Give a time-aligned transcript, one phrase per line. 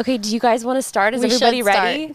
[0.00, 1.12] Okay, do you guys want to start?
[1.12, 2.14] Is We should everybody ready?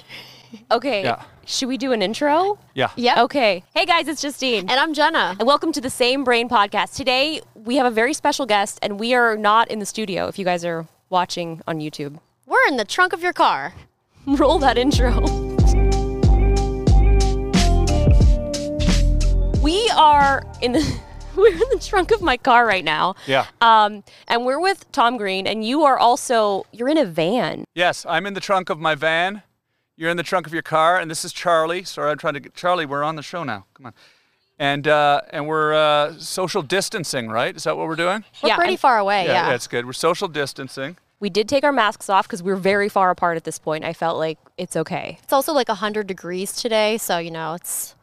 [0.72, 1.04] Okay.
[1.04, 1.22] Yeah.
[1.46, 2.58] Should we do an intro?
[2.74, 2.90] Yeah.
[2.96, 3.22] Yeah.
[3.22, 3.64] Okay.
[3.76, 4.68] Hey guys, it's Justine.
[4.68, 5.36] And I'm Jenna.
[5.40, 6.96] And welcome to the Same Brain podcast.
[6.96, 10.40] Today we have a very special guest and we are not in the studio if
[10.40, 12.20] you guys are watching on YouTube.
[12.48, 13.76] We're in the trunk of your car.
[14.26, 15.22] Roll that intro.
[19.62, 21.00] we are in the
[21.38, 23.16] we're in the trunk of my car right now.
[23.28, 23.46] Yeah.
[23.62, 27.66] Um, and we're with Tom Green, and you are also you're in a van.
[27.74, 29.44] Yes, I'm in the trunk of my van.
[29.98, 31.84] You're in the trunk of your car, and this is Charlie.
[31.84, 32.86] Sorry, I'm trying to get Charlie.
[32.86, 33.66] We're on the show now.
[33.76, 33.94] Come on,
[34.60, 37.56] and uh, and we're uh, social distancing, right?
[37.56, 38.24] Is that what we're doing?
[38.44, 39.50] We're Yeah, pretty and- far away, yeah.
[39.50, 39.86] that's good.
[39.86, 40.98] We're social distancing.
[41.22, 43.86] We did take our masks off because we're very far apart at this point.
[43.86, 45.18] I felt like it's okay.
[45.24, 47.96] It's also like 100 degrees today, so, you know, it's.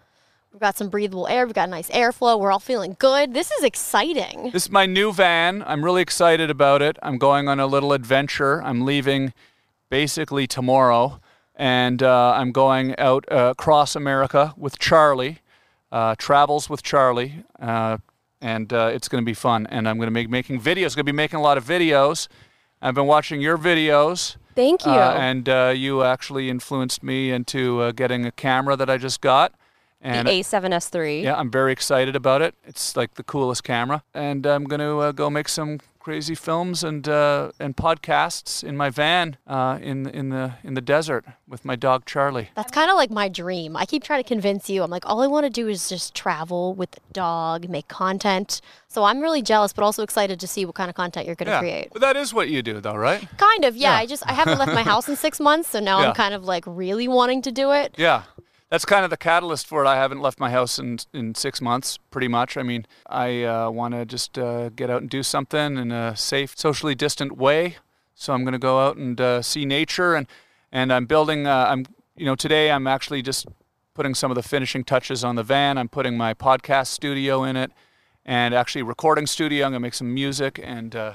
[0.52, 1.46] We've got some breathable air.
[1.46, 2.38] We've got nice airflow.
[2.38, 3.32] We're all feeling good.
[3.32, 4.50] This is exciting.
[4.52, 5.64] This is my new van.
[5.66, 6.98] I'm really excited about it.
[7.02, 8.62] I'm going on a little adventure.
[8.62, 9.32] I'm leaving
[9.88, 11.20] basically tomorrow,
[11.56, 15.38] and uh, I'm going out uh, across America with Charlie.
[15.90, 17.96] Uh, travels with Charlie, uh,
[18.42, 19.66] and uh, it's going to be fun.
[19.68, 20.94] And I'm going to be making videos.
[20.94, 22.28] Going to be making a lot of videos.
[22.82, 24.36] I've been watching your videos.
[24.54, 24.92] Thank you.
[24.92, 29.22] Uh, and uh, you actually influenced me into uh, getting a camera that I just
[29.22, 29.54] got.
[30.04, 31.22] And the A7S3.
[31.22, 32.54] yeah, I'm very excited about it.
[32.64, 36.82] It's like the coolest camera, and I'm going to uh, go make some crazy films
[36.82, 41.64] and uh, and podcasts in my van uh, in in the in the desert with
[41.64, 42.50] my dog Charlie.
[42.56, 43.76] That's kind of like my dream.
[43.76, 44.82] I keep trying to convince you.
[44.82, 48.60] I'm like, all I want to do is just travel with the dog, make content.
[48.88, 51.46] So I'm really jealous, but also excited to see what kind of content you're going
[51.46, 51.88] to Yeah, create.
[51.92, 53.26] but that is what you do, though, right?
[53.38, 53.92] Kind of, yeah.
[53.92, 53.98] Yeah.
[53.98, 56.08] I just I haven't left my house in six months, so now Yeah.
[56.08, 57.94] I'm kind of like really wanting to do it.
[57.96, 58.22] Yeah.
[58.72, 59.86] That's kind of the catalyst for it.
[59.86, 62.56] I haven't left my house in in six months, pretty much.
[62.56, 66.16] I mean, I uh, want to just uh, get out and do something in a
[66.16, 67.76] safe, socially distant way.
[68.14, 70.26] So I'm going to go out and uh, see nature, and
[70.72, 71.46] and I'm building.
[71.46, 71.84] Uh, I'm
[72.16, 73.46] you know today I'm actually just
[73.92, 75.76] putting some of the finishing touches on the van.
[75.76, 77.72] I'm putting my podcast studio in it,
[78.24, 79.66] and actually recording studio.
[79.66, 81.14] I'm going to make some music and uh,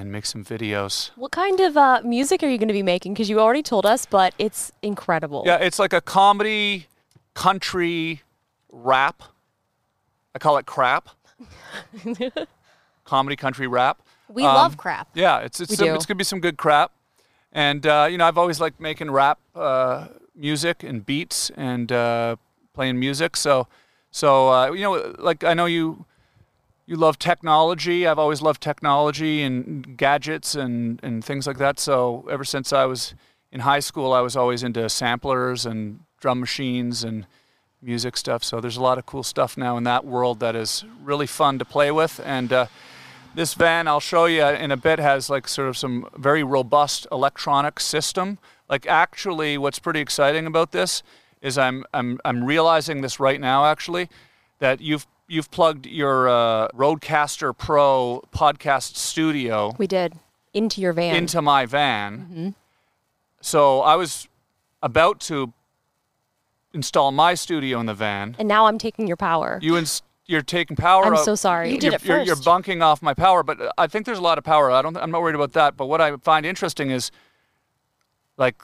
[0.00, 1.10] and make some videos.
[1.16, 3.12] What kind of uh, music are you going to be making?
[3.12, 5.42] Because you already told us, but it's incredible.
[5.44, 6.86] Yeah, it's like a comedy,
[7.34, 8.22] country,
[8.70, 9.22] rap.
[10.34, 11.10] I call it crap.
[13.04, 14.00] comedy, country, rap.
[14.28, 15.08] We Um, love crap.
[15.14, 16.92] Yeah, it's it's, some, it's gonna be some good crap,
[17.52, 20.06] and uh, you know I've always liked making rap uh,
[20.36, 22.36] music and beats and uh,
[22.72, 23.36] playing music.
[23.36, 23.66] So
[24.12, 26.06] so uh, you know like I know you
[26.90, 28.04] you love technology.
[28.04, 31.78] I've always loved technology and gadgets and, and things like that.
[31.78, 33.14] So ever since I was
[33.52, 37.28] in high school, I was always into samplers and drum machines and
[37.80, 38.42] music stuff.
[38.42, 41.60] So there's a lot of cool stuff now in that world that is really fun
[41.60, 42.20] to play with.
[42.24, 42.66] And uh,
[43.36, 47.06] this van, I'll show you in a bit, has like sort of some very robust
[47.12, 48.38] electronic system.
[48.68, 51.04] Like actually, what's pretty exciting about this
[51.40, 54.08] is I'm I'm I'm realizing this right now actually
[54.58, 60.14] that you've you've plugged your uh, RODECaster Pro podcast studio We did.
[60.52, 61.14] Into your van.
[61.14, 62.54] into my van.
[63.40, 64.26] So I was
[64.82, 65.52] about to
[66.74, 68.34] install my studio in the van.
[68.38, 69.58] and now I'm taking your power.
[69.62, 71.04] You ins- you're taking power.
[71.04, 71.70] I'm out- so sorry.
[71.72, 74.18] You did you're, it you're- You're, bunking off my power, but uh, I think there's
[74.18, 74.70] a lot of power.
[74.70, 74.96] I don't.
[74.96, 75.76] I'm not worried about that.
[75.76, 77.10] But what I find interesting is,
[78.36, 78.56] like,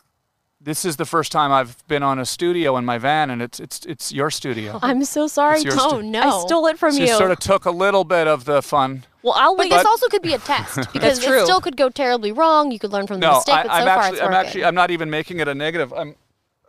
[0.60, 3.60] this is the first time I've been on a studio in my van, and it's
[3.60, 4.78] it's it's your studio.
[4.82, 5.56] I'm so sorry.
[5.56, 5.92] It's yours Tom.
[5.94, 6.20] Oh, no.
[6.42, 7.06] I stole it from So you.
[7.08, 9.04] you sort of took a little bit of the fun.
[9.22, 9.70] well, I'll But wait.
[9.70, 11.38] this also could be a test because true.
[11.40, 12.72] it still could go terribly wrong.
[12.72, 14.32] You could learn from the No, mistake, I, but so I'm far actually it's I'm
[14.32, 14.46] working.
[14.46, 15.92] actually I'm not even making it a negative.
[15.92, 16.16] I'm.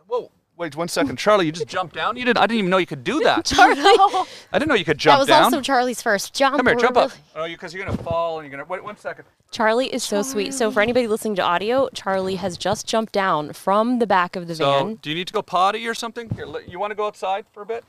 [0.06, 0.30] Whoa.
[0.58, 1.46] Wait one second, Charlie.
[1.46, 2.16] You just jumped down.
[2.16, 2.38] You didn't.
[2.38, 3.44] I didn't even know you could do that.
[3.44, 3.80] Charlie.
[3.80, 5.18] I didn't know you could jump down.
[5.18, 5.44] that was down.
[5.44, 6.56] also Charlie's first jump.
[6.56, 7.12] Come here, We're jump up.
[7.36, 8.68] Oh, because you're gonna fall and you're gonna.
[8.68, 9.24] Wait one second.
[9.52, 10.52] Charlie is so sweet.
[10.52, 14.48] So for anybody listening to audio, Charlie has just jumped down from the back of
[14.48, 14.94] the So, van.
[14.96, 16.28] do you need to go potty or something?
[16.30, 17.84] Here, you want to go outside for a bit?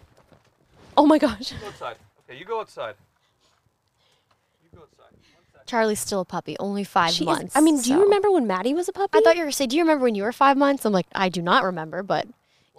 [0.95, 1.51] Oh my gosh.
[1.53, 1.95] Go outside.
[2.29, 2.93] Okay, you go outside.
[4.63, 5.65] You go outside.
[5.65, 7.55] Charlie's still a puppy, only five She is- months.
[7.55, 9.17] I mean, do you remember when Maddie was a puppy?
[9.17, 10.85] I thought you were gonna say, do you remember when you were five months?
[10.85, 12.27] I'm like, I do not remember, but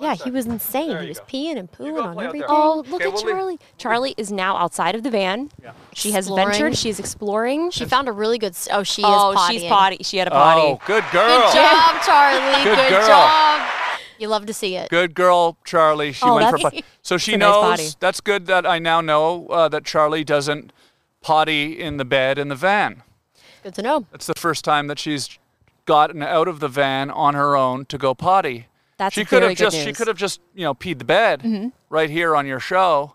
[0.01, 0.89] Yeah, he was insane.
[0.89, 1.25] There He was go.
[1.27, 2.47] peeing and You pooing on play everything.
[2.51, 3.59] Oh, look Okay, at we'll leave- Charlie.
[3.79, 5.51] Charlie is now outside of the van.
[5.63, 5.73] Yeah.
[5.93, 6.49] She has Exploring.
[6.49, 6.79] ventured.
[6.79, 7.71] She's exploring.
[7.71, 8.53] She found a really good.
[8.53, 9.51] s- Oh, she oh, is pottying.
[9.51, 9.99] she's potty.
[10.03, 10.61] She had a potty.
[10.63, 11.41] Oh, good girl.
[11.41, 12.65] Good job, Charlie.
[12.65, 13.07] Good Good, girl.
[13.07, 13.71] job.
[14.19, 14.91] You love to see it.
[14.91, 16.13] Good girl, Charlie.
[16.13, 16.85] She Oh, went for a potty.
[17.03, 17.63] So she a nice knows.
[17.63, 17.89] potty.
[18.01, 20.73] That's good that I now know uh, that Charlie doesn't
[21.23, 23.03] potty in the bed in the van.
[23.63, 24.07] Good to know.
[24.11, 25.39] That's the first time that she's
[25.87, 28.67] gotten out of the van on her own to go potty.
[29.01, 29.95] That's she could very have good just she news.
[29.95, 29.97] Mm-hmm.
[29.97, 33.15] could have just you know peed the bed right here on your show,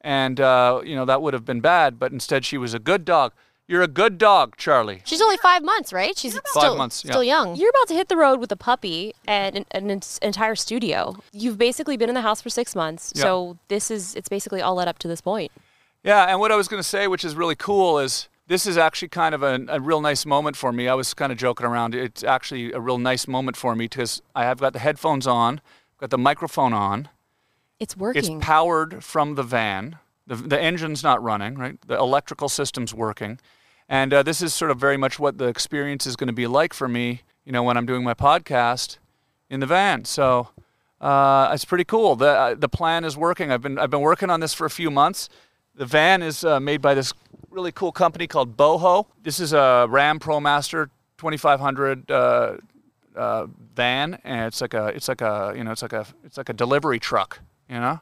[0.00, 2.00] and uh, you know that would have been bad.
[2.00, 3.32] But instead, she was a good dog.
[3.68, 5.00] You're a good dog, Charlie.
[5.04, 6.18] She's only five months, right?
[6.18, 7.12] She's still months, yeah.
[7.12, 7.54] still young.
[7.54, 11.14] You're about to hit the road with a puppy and an, an entire studio.
[11.32, 13.12] You've basically been in the house for six months.
[13.14, 13.22] Yeah.
[13.22, 15.52] So this is it's basically all led up to this point.
[16.02, 18.76] Yeah, and what I was going to say, which is really cool, is this is
[18.76, 20.86] actually kind of a, a real nice moment for me.
[20.86, 21.94] I was kind of joking around.
[21.94, 25.62] It's actually a real nice moment for me because I have got the headphones on,
[25.96, 27.08] got the microphone on.
[27.80, 28.36] It's working.
[28.36, 29.96] It's powered from the van.
[30.26, 31.78] The, the engine's not running, right?
[31.86, 33.40] The electrical system's working.
[33.88, 36.46] And uh, this is sort of very much what the experience is going to be
[36.46, 38.98] like for me, you know, when I'm doing my podcast
[39.48, 40.04] in the van.
[40.04, 40.50] So
[41.00, 42.16] uh, it's pretty cool.
[42.16, 43.50] The, uh, the plan is working.
[43.50, 45.30] I've been, I've been working on this for a few months.
[45.74, 47.14] The van is uh, made by this
[47.52, 49.06] really cool company called Boho.
[49.22, 50.88] This is a Ram ProMaster
[51.18, 52.56] 2500 uh,
[53.14, 56.36] uh, van, and it's like a it's like a you know it's like a it's
[56.36, 58.00] like a delivery truck, you know.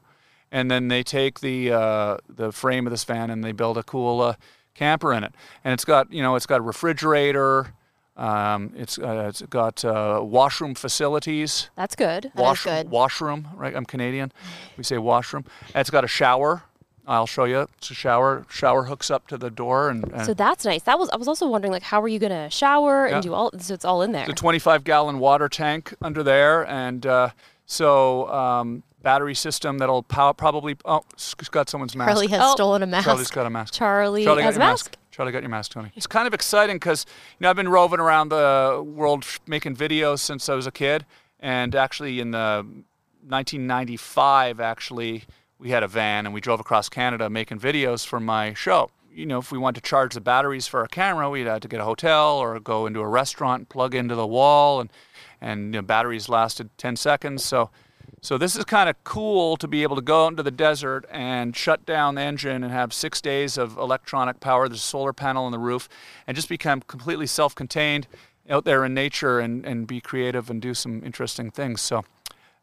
[0.53, 3.83] And then they take the uh, the frame of this van and they build a
[3.83, 4.35] cool uh,
[4.75, 7.75] camper in it, and it's got you know it's got a refrigerator.
[8.17, 11.71] Um, it's uh, it's got uh, washroom facilities.
[11.77, 12.25] That's good.
[12.25, 12.91] That is washroom, good.
[12.91, 13.75] washroom, right?
[13.75, 14.33] I'm Canadian.
[14.77, 15.45] We say washroom.
[15.75, 16.65] And it's got a shower.
[17.11, 17.67] I'll show you.
[17.79, 18.47] It's a shower.
[18.49, 20.83] Shower hooks up to the door, and, and So that's nice.
[20.85, 23.15] That was I was also wondering like how are you gonna shower Yeah.
[23.17, 24.23] and do all so it's all in there.
[24.23, 27.31] It's a 25 gallon water tank under there, and uh,
[27.67, 30.77] so um, battery system that'll pow- probably.
[30.85, 32.11] Oh, it's got someone's mask.
[32.11, 32.55] Charlie has Oh.
[32.55, 33.05] stolen a mask.
[33.07, 33.75] Charlie's got a mask.
[33.75, 34.97] Charlie, Charlie has a your mask.
[35.11, 35.91] Charlie got your mask, Tony.
[35.97, 37.07] It's kind of exciting because
[37.39, 41.05] you know I've been roving around the world making videos since I was a kid,
[41.41, 42.65] and actually in the
[43.27, 45.25] 1995, actually
[45.61, 48.91] we had a van and we drove across Canada making videos for my show.
[49.13, 51.69] You know, if we wanted to charge the batteries for our camera, we'd have to
[51.69, 54.91] get a hotel or go into a restaurant, plug into the wall, and
[55.41, 57.45] and you know, batteries lasted 10 seconds.
[57.45, 57.71] So
[58.23, 61.57] so this is kind of cool to be able to go into the desert and
[61.57, 64.69] shut down the engine and have six days of electronic power.
[64.69, 65.89] There's a solar panel on the roof,
[66.27, 68.07] and just become completely self-contained
[68.51, 71.81] out there in nature and, and be creative and do some interesting things.
[71.81, 72.05] So,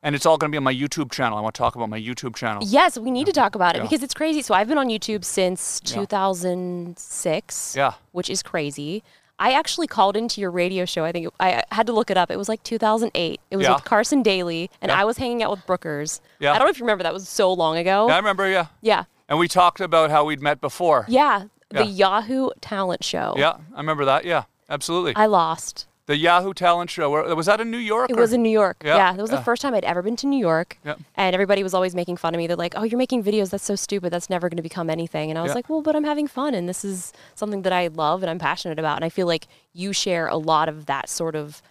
[0.04, 1.38] and it's all going to be on my YouTube channel.
[1.38, 2.62] I want to talk about my YouTube channel.
[2.66, 3.84] Yes, we need to talk about it Yeah.
[3.84, 4.42] because it's crazy.
[4.42, 7.76] So I've been on YouTube since 2006.
[7.76, 7.94] Yeah.
[8.12, 9.04] Which is crazy.
[9.40, 11.06] I actually called into your radio show.
[11.06, 12.32] I think it, I had to look it up.
[12.32, 13.40] It was like 2008.
[13.52, 13.76] It was Yeah.
[13.76, 15.00] with Carson Daly, and Yeah.
[15.00, 16.22] I was hanging out with Brookers.
[16.40, 16.54] Yeah.
[16.54, 17.04] I don't know if you remember.
[17.04, 18.08] That was so long ago.
[18.08, 18.50] Yeah, I remember.
[18.50, 19.04] Yeah, Yeah.
[19.30, 21.06] and we talked about how we'd met before.
[21.08, 21.46] Yeah.
[21.70, 21.86] The.
[21.86, 23.34] Yahoo talent show.
[23.38, 24.24] Yeah, I remember that.
[24.26, 25.14] Yeah, absolutely.
[25.18, 25.86] I lost.
[26.08, 27.34] The Yahoo talent show.
[27.36, 28.10] Was that in New York?
[28.10, 28.78] It or- was in New York.
[28.84, 29.38] Yeah, Yeah, that was yeah.
[29.38, 30.78] the first time I'd ever been to New York.
[30.84, 30.96] Yeah.
[31.16, 32.48] And everybody was always making fun of me.
[32.48, 33.50] They're like, "Oh, you're making videos.
[33.52, 34.12] That's so stupid.
[34.12, 35.56] That's never going to become anything." And I was Yeah.
[35.56, 38.40] like, "Well, but I'm having fun, and this is something that I love and I'm
[38.40, 41.62] passionate about." And I feel like you share a lot of that sort of,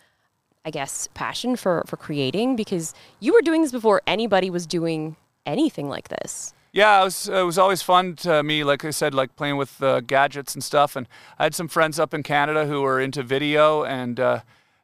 [0.65, 5.17] I guess, passion for for creating because you were doing this before anybody was doing
[5.47, 6.53] anything like this.
[6.77, 9.83] Yeah, it was, it was always fun to me, like I said, like playing with
[9.83, 10.95] uh, gadgets and stuff.
[10.95, 11.09] And
[11.39, 14.41] I had some friends up in Canada who were into video, and uh,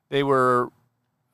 [0.08, 0.70] they were.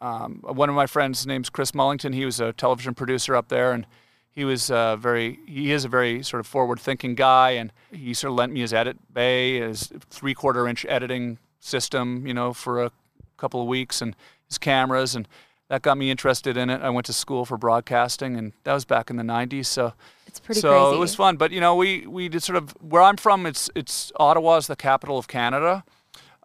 [0.01, 2.13] Um, one of my friends' name's Chris Mullington.
[2.13, 3.87] He was a television producer up there, and
[4.33, 5.39] he was uh, very.
[5.47, 8.73] He is a very sort of forward-thinking guy, and he sort of lent me his
[8.73, 12.91] edit bay, his three-quarter-inch editing system, you know, for a
[13.37, 14.17] couple of weeks, and
[14.49, 15.29] his cameras, and
[15.69, 16.81] that got me interested in it.
[16.81, 19.67] I went to school for broadcasting, and that was back in the '90s.
[19.67, 19.93] So
[20.39, 20.97] It's pretty so crazy.
[20.97, 21.37] it was fun.
[21.37, 23.45] But you know, we we did sort of where I'm from.
[23.47, 25.85] It's it's Ottawa's the capital of Canada.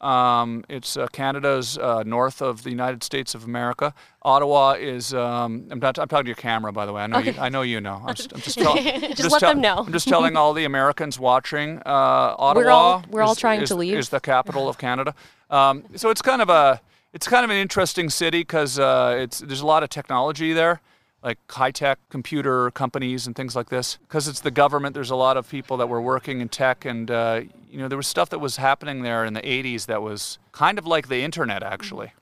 [0.02, 3.94] Um, it's uh, Canada's uh, north of the United States of America.
[4.24, 5.14] Ottawa is.
[5.14, 5.98] Um, I'm not.
[5.98, 7.04] I'm talking to your camera, by the way.
[7.04, 7.20] I know.
[7.20, 8.02] You, I know you know.
[8.06, 8.34] I'm just.
[8.34, 9.78] I'm just, tell, I'm Just let them know.
[9.88, 11.78] I'm just telling all the Americans watching.
[11.86, 12.54] Uh, Ottawa.
[12.66, 13.98] We're all- we're all is- trying is- to leave.
[13.98, 15.16] Is the capital of Canada.
[15.50, 16.82] Um, so it's kind of a.
[17.14, 20.82] It's kind of an interesting city because uh, it's there's a lot of technology there
[21.24, 23.98] like high-tech computer companies and things like this.
[24.08, 27.10] Because it's the government, there's a lot of people that were working in tech, and
[27.10, 30.38] uh, you know there was stuff that was happening there in the 80s that was
[30.52, 32.14] kind of like the internet actually.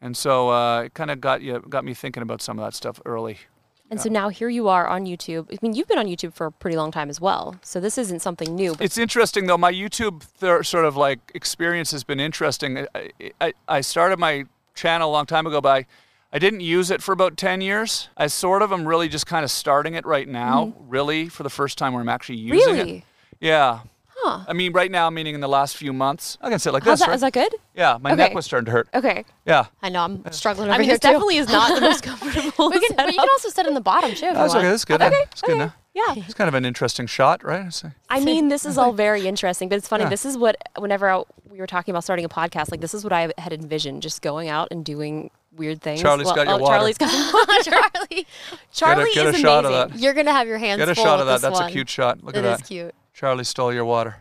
[0.00, 2.74] And so uh, it kind of got you got me thinking about some of that
[2.74, 3.38] stuff early.
[3.90, 5.46] And so now here you are on YouTube.
[5.50, 7.58] I mean, you've been on YouTube for a pretty long time as well.
[7.62, 8.72] So this isn't something new.
[8.72, 9.56] But It's interesting though.
[9.56, 12.86] My YouTube th- sort of like experience has been interesting.
[12.94, 15.86] I, I, I started my channel a long time ago, but
[16.32, 18.08] I, didn't use it for about 10 years.
[18.16, 20.88] I sort of am really just kind of starting it right now, mm-hmm.
[20.88, 22.82] really, for the first time where I'm actually using it.
[22.82, 23.04] Really?
[23.40, 23.80] Yeah.
[24.20, 24.44] Huh.
[24.48, 26.38] I mean, right now, meaning in the last few months.
[26.40, 27.06] I can sit like How's this.
[27.06, 27.08] that?
[27.08, 27.14] right?
[27.14, 27.54] Is that good?
[27.74, 28.16] yeah, my Okay.
[28.24, 28.88] neck was starting to hurt.
[28.92, 29.24] Okay.
[29.46, 29.66] Yeah.
[29.80, 32.68] I know I'm struggling over I mean, here definitely is not the most comfortable.
[32.70, 34.32] we can, but you can also sit in the bottom too.
[34.32, 34.56] That's want.
[34.56, 34.68] okay.
[34.70, 35.00] That's good.
[35.02, 35.58] Okay, It's good okay.
[35.66, 35.74] now.
[36.06, 36.22] Yeah.
[36.24, 37.66] It's kind of an interesting shot, right?
[37.66, 40.04] It's like- I mean, this is all very interesting, but it's funny.
[40.04, 40.10] Yeah.
[40.10, 43.02] This is what, whenever I, we were talking about starting a podcast, like this is
[43.04, 46.00] what I had envisioned, just going out and doing weird things.
[46.00, 46.74] Charlie's got your oh, water.
[46.76, 47.10] Charlie's got
[47.64, 48.26] Charlie,
[48.72, 49.90] Charlie get a is shot of amazing.
[49.90, 49.98] that.
[50.00, 51.40] you're gonna have your hands Get a full shot of that.
[51.40, 51.68] That's one.
[51.68, 52.22] a cute shot.
[52.22, 52.58] Look It at that.
[52.60, 52.66] that.
[52.68, 52.94] cute.
[53.12, 54.16] Charlie stole your water.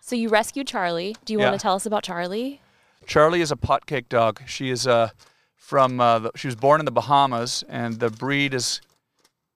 [0.00, 1.16] So you rescued Charlie.
[1.24, 1.46] Do you Yeah.
[1.50, 2.60] want to tell us about Charlie?
[3.06, 4.40] Charlie is a potcake dog.
[4.46, 5.10] She is uh,
[5.56, 8.80] from uh, the, she was born in the Bahamas, and the breed is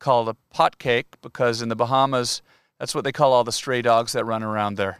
[0.04, 2.42] called a pot cake because in the Bahamas,
[2.78, 4.98] that's what they call all the stray dogs that run around there.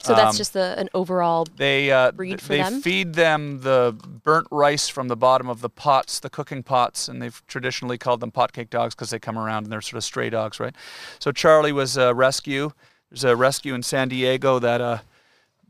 [0.00, 1.46] So that's Um, just the, an overall.
[1.56, 2.80] They uh, breed for they them?
[2.82, 7.22] feed them the burnt rice from the bottom of the pots, the cooking pots, and
[7.22, 10.04] they've traditionally called them pot cake dogs because they come around and they're sort of
[10.04, 10.74] stray dogs, right?
[11.18, 12.72] So Charlie was a rescue.
[13.10, 14.98] There's a rescue in San Diego that uh,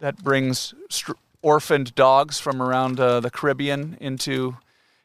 [0.00, 4.56] that brings str- orphaned dogs from around uh, the Caribbean into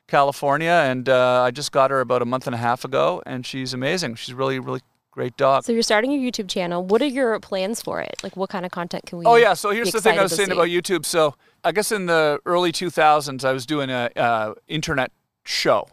[0.09, 3.45] California, and uh, I just got her about a month and a half ago, and
[3.45, 4.15] she's amazing.
[4.15, 5.63] She's really really great dog.
[5.63, 6.83] So you're starting your YouTube channel.
[6.83, 8.15] What are your plans for it?
[8.23, 9.25] Like, what kind of content can we?
[9.25, 10.53] Oh yeah, so here's the thing I was saying see?
[10.53, 11.05] about YouTube.
[11.05, 15.11] So I guess in the early 2000s, I was doing a uh, internet
[15.45, 15.87] show.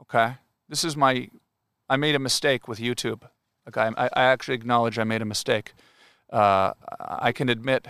[0.00, 0.34] Okay,
[0.68, 1.28] this is my.
[1.88, 3.22] I made a mistake with YouTube.
[3.66, 5.72] Like I, I I actually acknowledge I made a mistake.
[6.32, 7.88] Uh, I can admit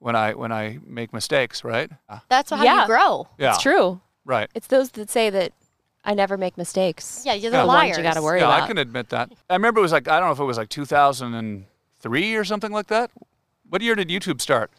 [0.00, 1.90] when I when I make mistakes, right?
[2.08, 2.80] Uh, That's how Yeah.
[2.82, 3.28] you grow.
[3.38, 4.00] yeah, It's true.
[4.24, 4.50] Right.
[4.54, 5.52] It's those that say that
[6.04, 7.22] I never make mistakes.
[7.24, 7.58] Yeah, you're Yeah.
[7.62, 8.62] the the ones you got to worry Yeah, about.
[8.62, 9.30] I can admit that.
[9.48, 12.72] I remember it was like I don't know if it was like 2003 or something
[12.72, 13.10] like that.
[13.68, 14.70] What year did YouTube start?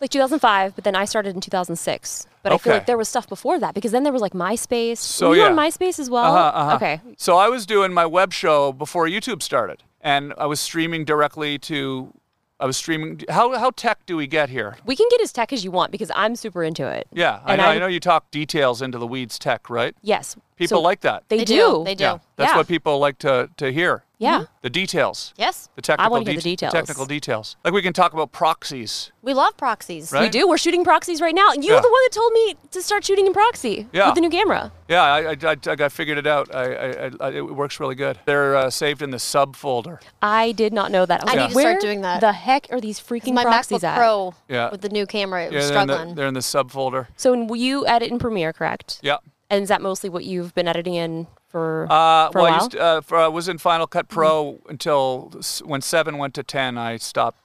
[0.00, 2.26] like 2005, but then I started in 2006.
[2.42, 2.78] But I feel Okay.
[2.78, 4.96] like there was stuff before that because then there was like MySpace.
[4.96, 5.48] So, Were you yeah.
[5.48, 6.34] on MySpace as well?
[6.34, 6.76] Uh-huh, uh-huh.
[6.76, 7.00] Okay.
[7.18, 11.58] So I was doing my web show before YouTube started, and I was streaming directly
[11.58, 12.14] to.
[12.60, 13.22] I was streaming.
[13.30, 14.76] How how tech do we get here?
[14.84, 17.08] We can get as tech as you want because I'm super into it.
[17.12, 17.64] Yeah, I know.
[17.64, 19.96] I, know you talk details into the weeds tech, right?
[20.02, 20.36] Yes.
[20.56, 21.24] People So like that.
[21.28, 21.54] They, They do.
[21.56, 21.84] do.
[21.84, 22.04] They do.
[22.04, 22.56] Yeah, that's Yeah.
[22.58, 24.04] what people like to to hear.
[24.20, 24.44] Yeah.
[24.60, 25.32] The details.
[25.38, 26.72] Yes, The technical wanna hear the details.
[26.74, 27.56] Technical details.
[27.64, 29.10] Like we can talk about proxies.
[29.22, 30.12] we love proxies.
[30.12, 30.22] Right?
[30.22, 30.46] We do.
[30.46, 31.52] We're shooting proxies right now.
[31.54, 31.80] You're Yeah.
[31.80, 34.06] the one that told me to start shooting in proxy Yeah.
[34.06, 34.72] with the new camera.
[34.88, 36.54] Yeah, I I, I, I got figured it out.
[36.54, 38.18] I, I, I it works really good.
[38.26, 40.00] They're uh, saved in the sub folder.
[40.20, 41.22] I did not know that.
[41.22, 43.78] was I like, need to start doing that." The heck are these freaking My proxies
[43.80, 43.96] MacBook at?
[43.96, 44.70] Pro Yeah.
[44.70, 46.14] with the new camera, it Yeah, was they're in, the, struggling.
[46.16, 47.08] they're in the sub folder.
[47.16, 48.98] So when you edit in Premiere, correct?
[49.02, 49.16] Yeah.
[49.50, 52.50] And is that mostly what you've been editing in for, Uh, for a well, I,
[52.50, 52.58] while?
[52.60, 55.32] used to, uh, for, I was in Final Cut Pro until
[55.64, 56.78] when seven went to ten.
[56.78, 57.38] I stopped.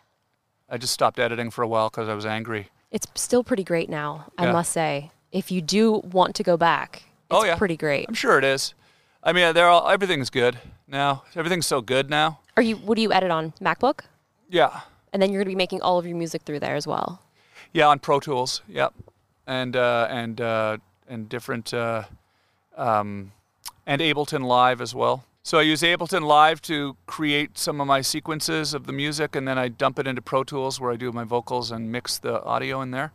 [0.69, 2.69] I just stopped editing for a while because I was angry.
[2.91, 4.53] it's still pretty great now, I Yeah.
[4.53, 5.12] must say.
[5.33, 7.57] If you do want to go back, it's Oh, yeah.
[7.57, 8.05] pretty great.
[8.07, 8.74] I'm sure it is.
[9.21, 11.24] I mean, they're all everything's good now.
[11.35, 12.39] Everything's so good now.
[12.55, 12.77] Are you?
[12.77, 14.01] What do you edit on MacBook?
[14.47, 14.81] Yeah,
[15.12, 17.19] And then you're going to be making all of your music through there as well.
[17.74, 18.62] yeah, on Pro Tools.
[18.67, 18.93] Yep,
[19.47, 22.03] and uh, and uh, and different uh,
[22.77, 23.31] um,
[23.85, 25.24] and Ableton Live as well.
[25.43, 29.47] So I use Ableton Live to create some of my sequences of the music, and
[29.47, 32.43] then I dump it into Pro Tools where I do my vocals and mix the
[32.43, 33.12] audio in there.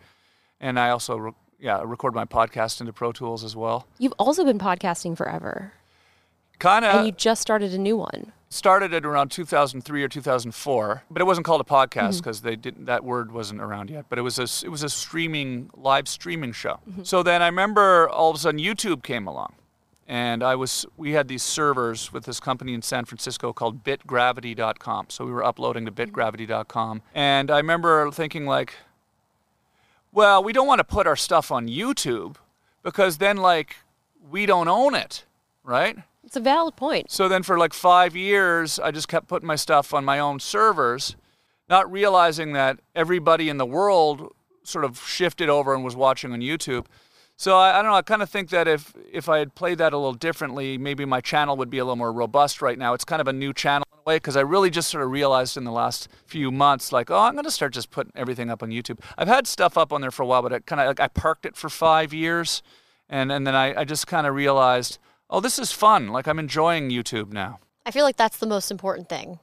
[0.60, 3.86] And I also, re- yeah, record my podcast into Pro Tools as well.
[3.98, 5.72] You've also been podcasting forever,
[6.60, 8.32] Kind and you just started a new one.
[8.48, 12.16] started it around 2003 or 2004, but it wasn't called a podcast Mm-hmm.
[12.18, 12.84] because they didn't.
[12.86, 14.04] That word wasn't around yet.
[14.08, 16.78] But it was a it was a streaming live streaming show.
[16.88, 17.02] Mm-hmm.
[17.04, 19.54] So then I remember all of a sudden YouTube came along,
[20.06, 25.06] and I was we had these servers with this company in San Francisco called BitGravity.com.
[25.08, 26.14] So we were uploading to Mm-hmm.
[26.14, 28.74] BitGravity.com, and I remember thinking like,
[30.12, 32.36] well, we don't want to put our stuff on YouTube
[32.82, 33.76] because then like
[34.30, 35.24] we don't own it,
[35.64, 35.98] right?
[36.30, 37.10] It's a valid point.
[37.10, 40.38] So then for like five years, I just kept putting my stuff on my own
[40.38, 41.16] servers,
[41.68, 44.32] not realizing that everybody in the world
[44.62, 46.86] sort of shifted over and was watching on YouTube.
[47.36, 47.96] So I, I don't know.
[47.96, 51.04] I kind of think that if if I had played that a little differently, maybe
[51.04, 52.94] my channel would be a little more robust right now.
[52.94, 55.10] It's kind of a new channel in a way because I really just sort of
[55.10, 58.50] realized in the last few months, like, oh, I'm going to start just putting everything
[58.50, 59.00] up on YouTube.
[59.18, 61.08] I've had stuff up on there for a while, but it kind of like I
[61.08, 62.62] parked it for five years,
[63.08, 66.08] and and then I, I just kind of realized, oh, this is fun.
[66.08, 67.60] Like I'm enjoying YouTube now.
[67.86, 69.38] I feel like that's the most important thing.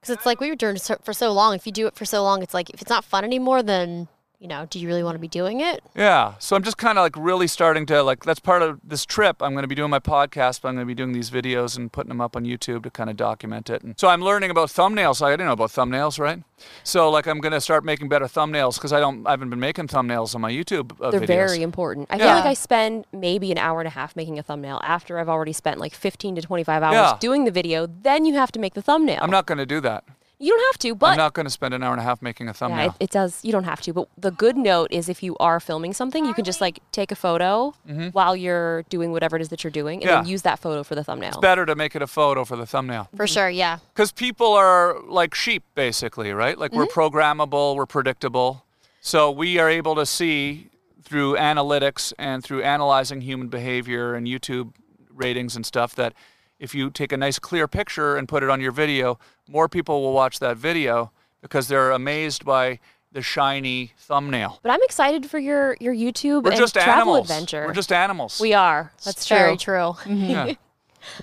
[0.00, 1.54] Because it's like we were doing it for so long.
[1.54, 4.08] If you do it for so long, it's like if it's not fun anymore, then
[4.40, 5.82] you know, do you really want to be doing it?
[5.94, 6.32] Yeah.
[6.38, 9.42] So I'm just kind of like really starting to like that's part of this trip.
[9.42, 11.76] I'm going to be doing my podcast, but I'm going to be doing these videos
[11.76, 13.82] and putting them up on YouTube to kind of document it.
[13.82, 15.20] And so I'm learning about thumbnails.
[15.20, 16.42] I didn't know about thumbnails, right?
[16.84, 19.60] So like I'm going to start making better thumbnails because I don't I haven't been
[19.60, 21.26] making thumbnails on my YouTube uh, They're videos.
[21.26, 22.06] very important.
[22.10, 25.18] I feel like I spend maybe an hour and a half making a thumbnail after
[25.18, 27.16] I've already spent like 15 to 25 hours Yeah.
[27.20, 27.86] doing the video.
[27.86, 29.18] Then you have to make the thumbnail.
[29.20, 30.04] I'm not going to do that.
[30.42, 32.22] You don't have to, but I'm not going to spend an hour and a half
[32.22, 32.96] making a yeah, thumbnail.
[32.98, 33.44] it, it does.
[33.44, 33.92] You don't have to.
[33.92, 37.12] But the good note is if you are filming something, you can just like take
[37.12, 37.74] a photo
[38.12, 40.30] while you're doing whatever it is that you're doing, and then Mm-hmm.
[40.30, 41.28] Use that photo for the thumbnail.
[41.28, 43.08] it's better to make it a photo for the thumbnail.
[43.16, 43.78] For sure, yeah.
[43.94, 46.56] Because people are like sheep, basically, right?
[46.58, 48.64] Like we're programmable, we're predictable.
[49.00, 50.68] So we are able to see
[51.02, 54.72] through analytics and through analyzing human behavior and YouTube
[55.14, 56.12] ratings and stuff that
[56.58, 59.18] if you take a nice clear picture and put it on your video,
[59.50, 61.10] more people will watch that video
[61.42, 62.78] because they're amazed by
[63.12, 64.60] the shiny thumbnail.
[64.62, 67.30] but I'm excited for your your YouTube We're and just travel animals.
[67.30, 67.66] adventure.
[67.66, 68.40] We're just animals.
[68.40, 68.92] we are.
[69.04, 69.36] That's It's true.
[69.36, 69.94] very true.
[70.06, 70.54] yeah.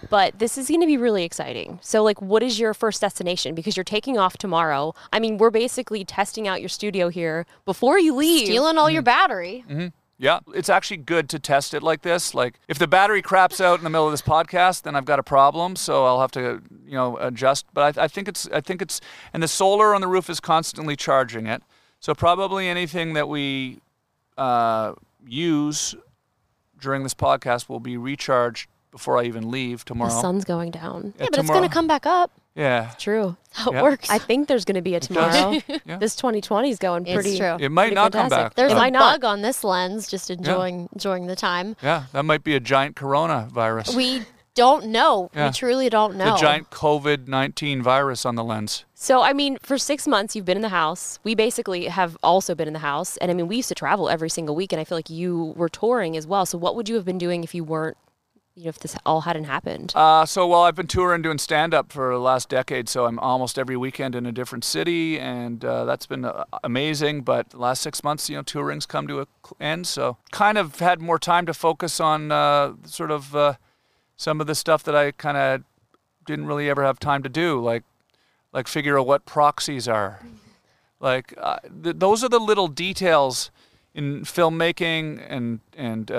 [0.10, 1.80] But this is going to be really exciting.
[1.84, 3.54] So, like, what is your first destination?
[3.56, 4.96] Because you're taking off tomorrow.
[5.14, 8.48] I mean, we're basically testing out your studio here before you leave.
[8.48, 9.06] Stealing all your mm-hmm.
[9.06, 9.66] battery.
[9.70, 9.88] Mm-hmm.
[10.20, 12.34] Yeah, it's actually good to test it like this.
[12.34, 15.20] Like, if the battery craps out in the middle of this podcast, then I've got
[15.20, 15.76] a problem.
[15.76, 17.66] So I'll have to, you know, adjust.
[17.72, 19.00] But I, I think it's, I think it's,
[19.32, 21.62] and the solar on the roof is constantly charging it.
[22.00, 23.80] So probably anything that we
[24.38, 24.94] uh,
[25.28, 25.96] use
[26.80, 30.10] during this podcast will be recharged before I even leave tomorrow.
[30.10, 31.14] The sun's going down.
[31.20, 32.32] Yeah, but it's going to come back up.
[32.58, 33.38] Yeah, True.
[33.54, 33.82] How it Yeah.
[33.84, 34.10] works.
[34.10, 35.60] I think there's going to be a tomorrow.
[35.86, 35.98] Yeah.
[35.98, 37.38] This 2020 is going It's pretty.
[37.38, 37.56] true.
[37.60, 38.46] it might Pretty not come fantastic.
[38.46, 38.56] back.
[38.56, 39.22] There's It a not.
[39.22, 41.76] bug on this lens, just enjoying enjoying the time.
[41.84, 43.96] yeah, that might be a giant coronavirus.
[43.96, 44.24] We
[44.56, 45.30] don't know.
[45.36, 45.48] Yeah.
[45.50, 46.32] We truly don't know.
[46.32, 48.86] The giant COVID 19 virus on the lens.
[48.96, 51.20] So, I mean, for six months, you've been in the house.
[51.24, 53.18] We basically have also been in the house.
[53.18, 54.74] And I mean, we used to travel every single week.
[54.74, 56.48] And I feel like you were touring as well.
[56.48, 57.98] So, what would you have been doing if you weren't,
[58.58, 59.94] you know, if this all hadn't happened?
[59.96, 62.90] Uh, so, well, I've been touring doing stand up for the last decade.
[62.90, 65.20] So, I'm almost every weekend in a different city.
[65.20, 67.22] And uh, that's been uh, amazing.
[67.22, 69.28] But the last six months, you know, touring's come to an
[69.60, 69.86] end.
[69.86, 73.54] So, kind of had more time to focus on uh, sort of uh,
[74.16, 75.64] some of the stuff that I kind of
[76.26, 77.84] didn't really ever have time to do, like
[78.54, 80.20] like figure out what proxies are.
[81.00, 83.52] Like uh, th- those are the little details
[83.94, 86.10] in filmmaking and and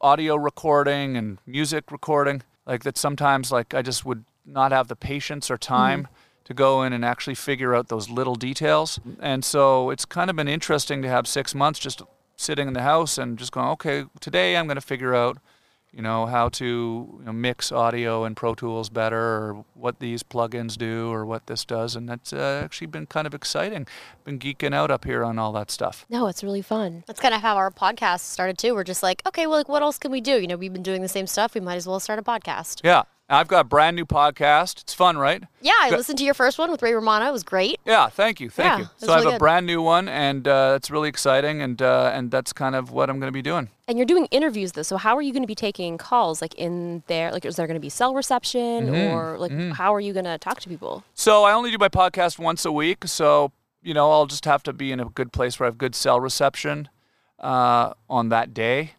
[0.00, 2.42] audio recording and music recording.
[2.66, 6.14] Like that sometimes like I just would not have the patience or time mm-hmm.
[6.44, 9.00] to go in and actually figure out those little details.
[9.20, 12.02] And so it's kind of been interesting to have six months just
[12.36, 15.38] sitting in the house and just going, okay, today I'm going to figure out
[15.92, 20.22] you know how to you know, mix audio in Pro Tools better, or what these
[20.22, 23.86] plugins do, or what this does, and that's uh, actually been kind of exciting.
[24.24, 26.06] Been geeking out up here on all that stuff.
[26.08, 27.04] no, it's really fun.
[27.06, 28.74] That's kind of how our podcast started too.
[28.74, 30.40] We're just like, okay, well, like, what else can we do?
[30.40, 31.54] You know, we've been doing the same stuff.
[31.54, 32.80] We might as well start a podcast.
[32.84, 34.80] Yeah, I've got a brand new podcast.
[34.80, 35.42] It's fun, right?
[35.60, 35.98] Yeah, I Good.
[35.98, 37.26] listened to your first one with Ray Romano.
[37.28, 37.78] It was great.
[37.86, 38.84] Yeah, thank you, thank Yeah, you.
[38.96, 41.80] So was I have really a brand new one, and uh, it's really exciting, and
[41.80, 43.68] uh, and that's kind of what I'm going to be doing.
[43.86, 44.82] And you're doing interviews though.
[44.82, 46.42] So, how are you going to be taking calls?
[46.42, 49.14] Like in there, like is there going to be cell reception, Mm-hmm.
[49.14, 51.04] or like how are you going to talk to people?
[51.14, 53.04] So I only do my podcast once a week.
[53.06, 55.78] So you know, I'll just have to be in a good place where I have
[55.78, 56.88] good cell reception
[57.38, 58.94] uh, on that day,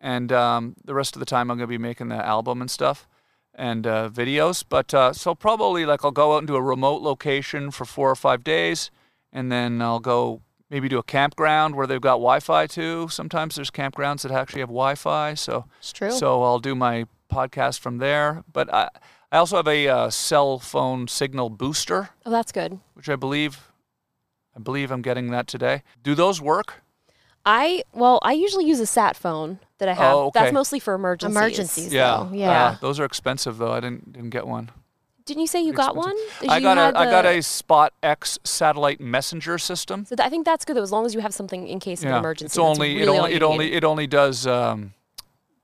[0.00, 2.70] and um, the rest of the time I'm going to be making the album and
[2.70, 3.06] stuff
[3.54, 4.64] and uh, videos.
[4.68, 8.16] But uh, so probably like I'll go out into a remote location for four or
[8.16, 8.90] five days,
[9.32, 10.40] and then I'll go
[10.70, 13.08] maybe to a campground where they've got Wi-Fi too.
[13.08, 15.34] Sometimes there's campgrounds that actually have Wi-Fi.
[15.34, 16.10] So It's true.
[16.10, 18.42] so I'll do my podcast from there.
[18.52, 18.88] But I,
[19.30, 22.80] I also have a uh, cell phone signal booster, Oh, that's good.
[22.94, 23.70] which I believe,
[24.56, 25.82] I believe I'm getting that today.
[26.02, 26.82] Do those work?
[27.46, 30.14] I well, I usually use a sat phone that I have.
[30.14, 30.40] Oh, okay.
[30.40, 31.36] That's mostly for emergencies.
[31.36, 31.92] Emergencies.
[31.92, 32.64] Yeah, though, yeah.
[32.64, 33.72] Uh, those are expensive though.
[33.72, 34.70] I didn't didn't get one.
[35.26, 36.14] Didn't you say you got one?
[36.40, 40.04] Did I you got had a I got a Spot X satellite messenger system.
[40.04, 42.02] So th- I think that's good though, as long as you have something in case
[42.02, 42.46] of an emergency.
[42.52, 43.74] it's only it really all only it only need.
[43.76, 44.92] it only does um,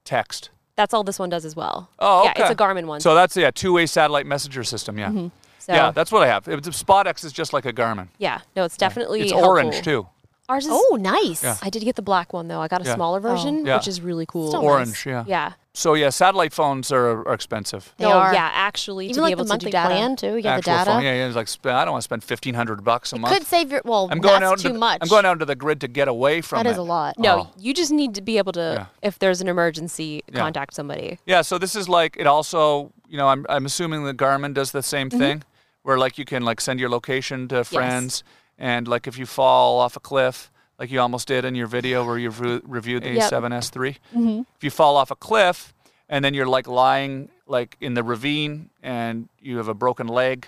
[0.04, 0.50] text.
[0.76, 1.90] That's all this one does as well.
[1.98, 2.32] Oh, okay.
[2.36, 3.00] Yeah, it's a Garmin one.
[3.00, 4.98] So that's yeah, two way satellite messenger system.
[4.98, 5.28] Yeah, Mm-hmm.
[5.58, 6.48] so, yeah, that's what I have.
[6.48, 8.08] It's, Spot X is just like a Garmin.
[8.18, 9.50] yeah, no, it's definitely It's helpful.
[9.50, 10.06] orange too.
[10.50, 10.72] Ours is.
[10.74, 11.42] Oh, nice.
[11.44, 11.56] Yeah.
[11.62, 12.60] I did get the black one though.
[12.60, 12.94] I got a Yeah.
[12.96, 13.76] smaller version, Yeah.
[13.76, 14.48] which is really cool.
[14.48, 15.24] Still Orange, yeah.
[15.26, 15.52] Yeah.
[15.72, 17.94] So yeah, satellite phones are, are expensive.
[17.96, 18.34] They no, are.
[18.34, 19.86] yeah, actually, to Even be able the to do data.
[19.88, 20.34] plan too.
[20.34, 20.90] You get the data.
[20.90, 21.26] phone, yeah, yeah.
[21.28, 23.34] It's like I don't want to spend fifteen hundred bucks a It month.
[23.34, 23.80] could save your.
[23.84, 24.98] Well, I'm going that's out too into, much.
[25.00, 26.72] I'm going out into the grid to get away from That it.
[26.72, 27.18] is a lot.
[27.18, 27.50] No, Oh.
[27.56, 28.86] you just need to be able to, Yeah.
[29.08, 30.40] if there's an emergency, Yeah.
[30.40, 31.18] contact somebody.
[31.24, 34.72] Yeah, so this is like it also, you know, I'm I'm assuming that Garmin does
[34.72, 35.18] the same Mm-hmm.
[35.20, 35.42] thing
[35.84, 38.24] where like you can like send your location to friends
[38.60, 42.04] and like if you fall off a cliff, like you almost did in your video
[42.06, 43.32] where you've re- reviewed the Yep.
[43.32, 43.96] A7S3.
[44.14, 44.42] Mm-hmm.
[44.56, 45.74] If you fall off a cliff
[46.08, 50.46] and then you're like lying like in the ravine and you have a broken leg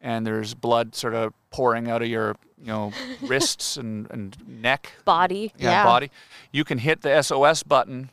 [0.00, 4.92] and there's blood sort of pouring out of your you know wrists and, and neck
[5.04, 5.52] Body.
[5.58, 5.84] yeah, Yeah.
[5.84, 6.10] body
[6.52, 8.10] you can hit the sos button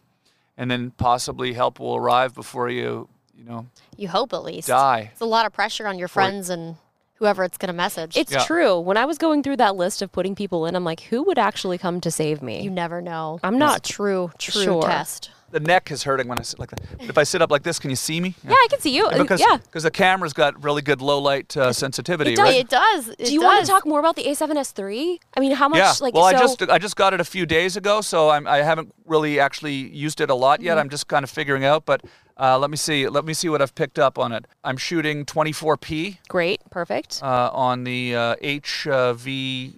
[0.58, 4.68] and then possibly help will arrive before you you know You hope at least.
[4.68, 6.76] die It's a lot of pressure on your friends and
[7.22, 8.18] whoever it's going to message.
[8.18, 8.44] It's Yeah.
[8.46, 8.80] true.
[8.80, 11.38] When I was going through that list of putting people in, I'm like, who would
[11.38, 12.64] actually come to save me?
[12.64, 13.40] you never know.
[13.44, 14.82] I'm not a true, true sure.
[14.82, 15.30] test.
[15.52, 17.62] the neck is hurting when i sit like that but if i sit up like
[17.64, 19.06] this can you see me yeah, I can see you.
[19.08, 19.58] Uh, because yeah.
[19.58, 23.10] because the camera's got really good low light uh, sensitivity It right It does.
[23.10, 25.20] It Do you want to talk more about the A7S3?
[25.36, 25.80] I mean, how much?
[25.80, 25.94] yeah.
[26.00, 28.48] Like, well, so, I just I just got it a few days ago, so I'm,
[28.48, 29.74] I haven't really actually
[30.06, 30.68] used it a lot Mm-hmm.
[30.68, 30.78] yet.
[30.78, 31.86] I'm just kind of figuring out.
[31.86, 32.02] But
[32.40, 33.08] uh, let me see.
[33.08, 34.46] Let me see what I've picked up on it.
[34.64, 37.22] I'm shooting 24p great, perfect.
[37.24, 39.74] uh, on the uh, HVXAX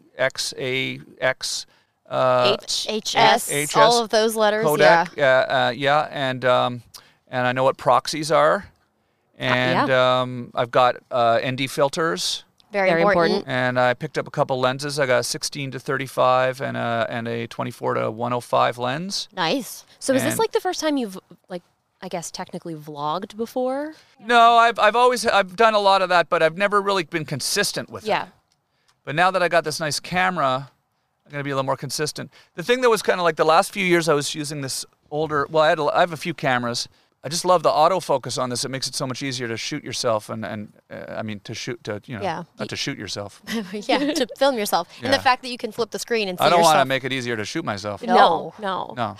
[2.10, 4.66] uh, H HS, HS, all of those letters.
[4.66, 4.80] codec.
[4.80, 5.08] Yeah.
[5.16, 6.84] Yeah, uh, yeah, and um,
[7.28, 8.70] and I know what proxies are,
[9.38, 12.44] and um, I've got uh, ND filters.
[12.72, 13.36] Very, Very important.
[13.36, 13.56] important.
[13.56, 14.98] and I picked up a couple lenses.
[15.00, 19.30] I got a 16 to 35 and a and a 24 to 105 lens.
[19.36, 19.86] Nice.
[20.00, 21.62] so is this like the first time you've like,
[22.04, 23.94] I guess technically vlogged before?
[24.20, 27.24] No, I've I've always I've done a lot of that, but I've never really been
[27.24, 28.10] consistent with it.
[28.10, 28.28] Yeah.
[29.06, 30.70] But now that I got this nice camera,
[31.26, 32.30] I'm gonna be a little more consistent.
[32.56, 34.86] The thing that was kind of like the last few years, I was using this
[35.12, 35.48] older.
[35.50, 36.89] Well, I had a, I have a few cameras.
[37.26, 38.66] I just love the autofocus on this.
[38.66, 41.54] It makes it so much easier to shoot yourself, and and uh, I mean to
[41.54, 42.44] shoot to you know Yeah.
[42.60, 43.42] not to shoot yourself.
[43.72, 44.89] yeah, to film yourself.
[45.02, 46.86] And the fact that you can flip the screen and see I don't want to
[46.86, 48.04] make it easier to shoot myself.
[48.04, 48.54] No.
[48.60, 49.16] no, No,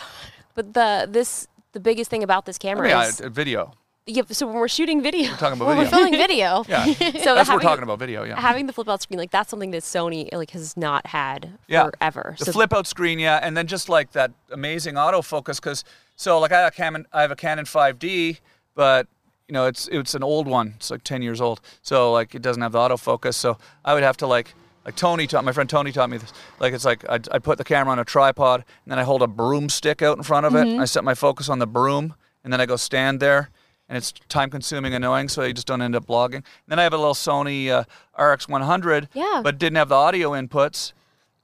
[0.54, 3.74] But the this the biggest thing about this I camera mean, is a video.
[4.06, 4.24] yeah.
[4.32, 6.64] So when we're shooting video, We're talking about Well, we're filming video.
[6.70, 6.86] Yeah,
[7.26, 8.00] so that's what we're talking about.
[8.00, 8.24] Video.
[8.24, 8.40] Yeah.
[8.40, 11.90] having the flip out screen like that's something that Sony like has not had Yeah.
[11.90, 12.36] forever.
[12.40, 15.84] The so flip out screen, yeah, and then just like that amazing autofocus, because
[16.16, 18.40] so like I have a Canon, I have a Canon 5D,
[18.76, 19.08] but
[19.48, 20.74] you know it's it's an old one.
[20.78, 23.34] It's like 10 years old, so like it doesn't have the autofocus.
[23.36, 24.54] So I would have to like
[24.86, 26.34] like Tony taught my friend Tony taught me this.
[26.60, 29.22] Like it's like I I put the camera on a tripod, and then I hold
[29.22, 30.68] a broomstick out in front of it.
[30.80, 33.50] I set my focus on the broom, and then I go stand there.
[33.90, 36.36] And it's time consuming, annoying, so you just don't end up blogging.
[36.36, 37.84] And then I have a little Sony uh,
[38.18, 39.42] RX100, Yeah.
[39.44, 40.94] but didn't have the audio inputs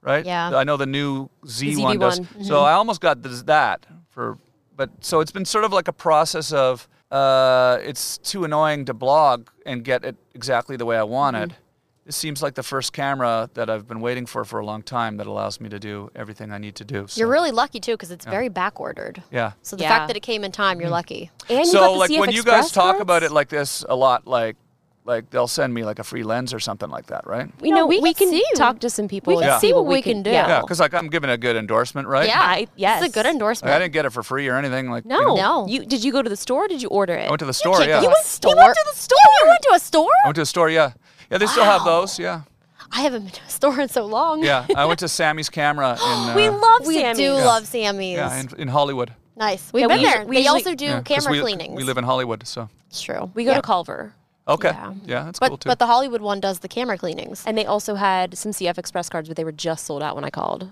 [0.02, 0.24] right?
[0.24, 0.56] Yeah.
[0.56, 2.20] I know the new Z one does.
[2.20, 4.38] ZV-1, So I almost got this, that for,
[4.74, 8.94] but so it's been sort of like a process of uh, it's too annoying to
[8.94, 11.36] blog and get it exactly the way I want
[12.10, 12.14] it.
[12.14, 15.26] Seems like the first camera that I've been waiting for for a long time that
[15.26, 17.06] allows me to do everything I need to do.
[17.08, 19.22] So, You're really lucky too because it's very back ordered.
[19.30, 19.52] yeah.
[19.62, 19.90] So the Yeah.
[19.90, 20.92] fact that it came in time, you're mm.
[21.00, 21.30] lucky.
[21.48, 23.00] and you got So the like CF when you Express guys talk cards?
[23.02, 24.56] about it like this a lot, like
[25.06, 27.48] like they'll send me like a free lens or something like that, right?
[27.60, 29.68] we No, know we we, can can see- talk to some people we can see
[29.68, 30.30] see what what we can do.
[30.30, 30.46] Yeah.
[30.46, 32.28] Yeah, because like I'm giving a good endorsement, right?
[32.28, 32.38] Yeah.
[32.38, 33.02] I, yes.
[33.02, 33.74] It's a good Like, endorsement.
[33.74, 34.90] I didn't get it for free or anything.
[34.90, 35.66] Like you No, know, No.
[35.66, 36.66] You did you go to the store?
[36.66, 37.26] or Did you order it?
[37.26, 37.78] I went to the store.
[37.78, 38.02] can't Yeah.
[38.02, 38.50] You went- store.
[38.52, 39.18] you went to the store?
[39.42, 40.08] You went to a store?
[40.24, 40.92] I went to a store, yeah.
[41.30, 42.42] Yeah, they still have those, yeah.
[42.92, 44.42] I haven't been to a store in so long.
[44.42, 47.18] Yeah, I went to Samy's Camera in uh, we love We Samy's.
[47.18, 48.16] do love Samy's.
[48.16, 49.12] yeah, in, in Hollywood.
[49.36, 49.72] nice.
[49.72, 50.24] We've Yeah, been usu- there.
[50.26, 51.76] we they usually- also do Yeah, 'cause camera we, cleanings.
[51.76, 53.30] We live in Hollywood, so It's true.
[53.34, 53.56] We go Yeah.
[53.58, 54.14] to Culver.
[54.48, 54.70] okay.
[54.70, 54.92] Yeah.
[55.06, 55.68] Yeah, that's But cool too.
[55.68, 57.44] but the Hollywood one does the camera cleanings.
[57.46, 60.24] And they also had some CF Express cards, but they were just sold out when
[60.24, 60.70] I called.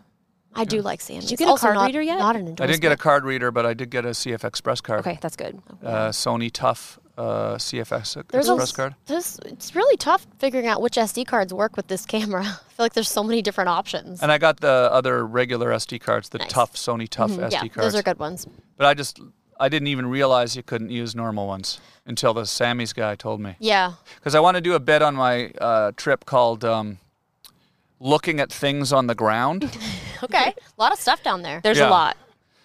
[0.54, 1.30] I do like Samy's.
[1.30, 2.18] you get a card not, reader yet?
[2.18, 4.80] Not an I didn't get a card reader, but I did get a CF Express
[4.80, 5.00] card.
[5.00, 5.60] Okay, that's good.
[5.84, 8.94] Uh, Sony Tough uh, CFX There's Express a, card.
[9.06, 12.42] There's, it's really tough figuring out which SD cards work with this camera.
[12.44, 14.22] I feel like there's so many different options.
[14.22, 16.52] And I got the other regular SD cards, the Nice.
[16.52, 17.52] Tough Sony Tough SD Mm-hmm.
[17.52, 17.74] yeah, cards.
[17.92, 18.46] those are good ones.
[18.76, 19.20] But I just
[19.60, 23.56] I didn't even realize you couldn't use normal ones until the Samy's guy told me.
[23.58, 23.94] Yeah.
[24.14, 26.98] Because I want to do a bit on my uh, trip called um,
[28.00, 29.70] "Looking at Things on the Ground."
[30.24, 30.52] Okay.
[30.52, 31.60] a lot of stuff down there.
[31.62, 31.88] There's Yeah.
[31.88, 32.16] a lot.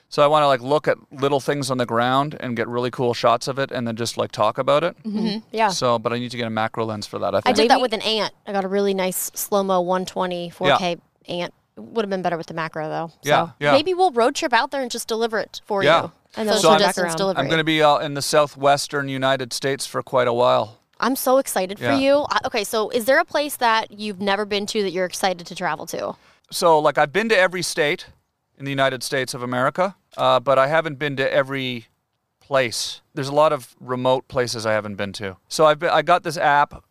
[0.09, 2.89] So I want to like look at little things on the ground and get really
[2.89, 4.97] cool shots of it, and then just like talk about it.
[5.03, 5.19] Mm-hmm.
[5.19, 5.37] Mm-hmm.
[5.51, 5.67] Yeah.
[5.69, 7.35] So, but I need to get a macro lens for that.
[7.35, 7.57] I I think.
[7.57, 8.33] did that with an ant.
[8.47, 11.53] I got a really nice slow mo 120 4K ant.
[11.75, 13.11] Would have been better with the macro though.
[13.21, 13.71] Yeah, So yeah.
[13.73, 16.01] Maybe we'll road trip out there and just deliver it for Yeah.
[16.03, 16.11] you.
[16.37, 17.39] And then Social we'll come back delivery.
[17.41, 20.79] I'm going to be out in the southwestern United States for quite a while.
[21.03, 21.97] I'm so excited for Yeah.
[21.97, 22.25] you.
[22.45, 25.53] Okay, so is there a place that you've never been to that you're excited to
[25.55, 26.15] travel to?
[26.49, 28.07] So, like, I've been to every state
[28.57, 31.87] in the United States of America, uh, but I haven't been to every
[32.39, 33.01] place.
[33.13, 35.37] There's a lot of remote places I haven't been to.
[35.47, 36.83] So I've been, I got this app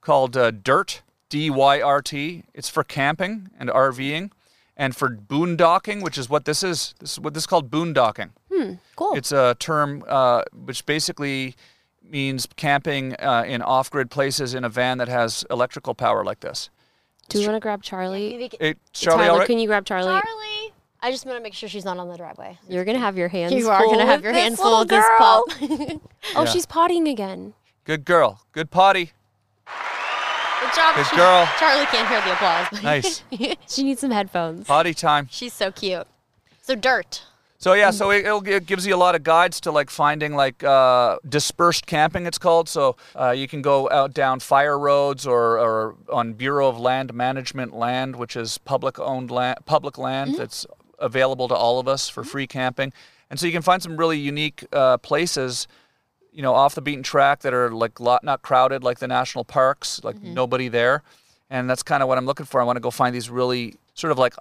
[0.00, 2.44] called uh, Dyrt, D-Y-R-T.
[2.54, 4.30] It's for camping and RVing,
[4.76, 6.94] and for boondocking, which is what this is.
[7.00, 8.30] This is what this is called boondocking.
[8.96, 9.14] Cool.
[9.14, 11.56] It's a term uh, which basically
[12.10, 16.70] means camping uh, in off-grid places in a van that has electrical power like this.
[17.28, 18.36] Do you want to grab Charlie?
[18.36, 19.46] Maybe- Hey, Charlie, Tyler, all right?
[19.46, 20.20] can you grab Charlie?
[20.20, 20.72] Charlie.
[21.02, 22.58] I just want to make sure she's not on the driveway.
[22.68, 23.54] You're gonna have your hands.
[23.54, 25.44] You are full gonna have your hands full little with this girl.
[25.88, 26.00] pup.
[26.36, 26.50] Oh, Yeah.
[26.50, 27.54] she's pottying again.
[27.84, 28.42] Good girl.
[28.52, 29.12] Good potty.
[30.60, 30.96] Good job.
[30.96, 31.48] Good She- girl.
[31.58, 32.82] Charlie can't hear the applause.
[32.82, 33.22] Nice.
[33.68, 34.66] She needs some headphones.
[34.66, 35.28] potty time.
[35.30, 36.06] She's so cute.
[36.60, 37.22] So dirt.
[37.60, 40.64] So yeah, so it, it gives you a lot of guides to like finding like
[40.64, 42.24] uh, dispersed camping.
[42.24, 42.70] It's called.
[42.70, 47.12] So uh, you can go out down fire roads or, or on Bureau of Land
[47.12, 50.66] Management land, which is public owned land, public land that's
[50.98, 52.94] available to all of us for free camping.
[53.28, 55.68] And so you can find some really unique uh, places,
[56.32, 59.44] you know, off the beaten track that are like lot not crowded like the national
[59.44, 61.02] parks, like nobody there.
[61.50, 62.58] And that's kind of what I'm looking for.
[62.58, 64.32] I want to go find these really sort of like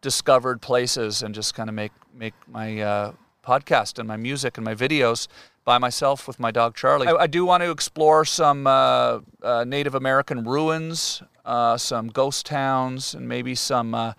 [0.00, 3.12] undiscovered places and just kind of make make my uh,
[3.44, 5.28] podcast and my music and my videos
[5.64, 7.06] by myself with my dog Charlie.
[7.06, 12.46] I, I do want to explore some uh, uh, Native American ruins, uh, some ghost
[12.46, 14.14] towns, and maybe some uh,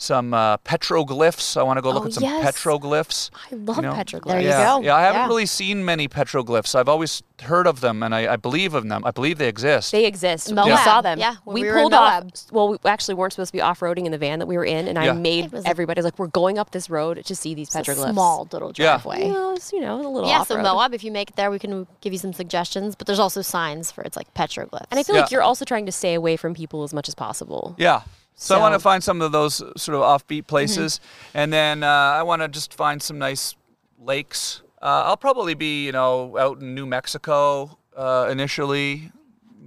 [0.00, 1.56] some uh, petroglyphs.
[1.56, 2.44] I want to go look Oh, at some yes.
[2.56, 3.30] petroglyphs.
[3.50, 3.92] I love you know?
[3.92, 4.24] petroglyphs.
[4.28, 4.80] There you yeah, go.
[4.82, 4.94] yeah.
[4.94, 5.26] I haven't Yeah.
[5.26, 6.76] really seen many petroglyphs.
[6.76, 9.04] I've always heard of them, and I, I believe of them.
[9.04, 9.90] I believe they exist.
[9.90, 10.48] They exist.
[10.48, 10.78] We Moab.
[10.84, 11.18] saw them.
[11.18, 12.22] Yeah, when we, we were pulled off.
[12.22, 12.32] Moab.
[12.52, 14.64] Well, we actually weren't supposed to be off roading in the van that we were
[14.64, 15.10] in, and Yeah.
[15.10, 17.92] I made was everybody like, "We're going up this road to see these It's a
[17.92, 18.98] petroglyphs." small little Yeah.
[18.98, 19.26] driveway.
[19.26, 20.62] You know, it's, you know, a little Yeah, so off-road.
[20.62, 22.94] Moab, if you make it there, we can give you some suggestions.
[22.94, 24.86] But there's also signs for it's like petroglyphs.
[24.92, 25.22] And I feel Yeah.
[25.22, 27.74] like you're also trying to stay away from people as much as possible.
[27.78, 28.02] Yeah.
[28.40, 31.00] So, I want to find some of those sort of offbeat places,
[31.34, 33.56] and then uh, I want to just find some nice
[33.98, 34.62] lakes.
[34.80, 39.10] Uh, I'll probably be, you know, out in New Mexico uh, initially,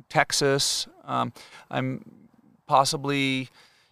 [0.08, 0.88] Texas.
[1.04, 1.34] Um,
[1.70, 2.06] I'm
[2.66, 3.50] possibly,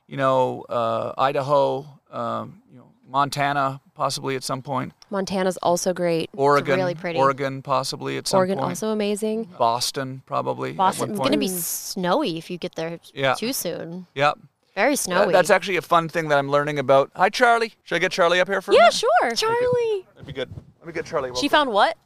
[0.07, 4.93] you know, uh, Idaho, um, you know, Montana, possibly at some point.
[5.09, 6.29] Montana's also great.
[6.37, 7.19] Oregon, really pretty.
[7.19, 8.39] Oregon, possibly at some point.
[8.39, 8.69] Oregon point.
[8.69, 9.43] also amazing.
[9.57, 10.71] Boston, probably.
[10.71, 13.33] Boston- it's going to be snowy if you get there Yeah.
[13.33, 14.07] too soon.
[14.15, 14.39] Yep.
[14.79, 15.33] Very snowy.
[15.33, 17.11] that's actually a fun thing that I'm learning about.
[17.17, 17.73] Hi, Charlie.
[17.83, 18.93] Should I get Charlie up here for a Yeah, minute?
[18.93, 19.31] sure.
[19.35, 20.07] Charlie.
[20.13, 20.49] That'd be good.
[20.79, 21.31] Let me get Charlie.
[21.31, 21.51] real She quick.
[21.51, 21.97] found what?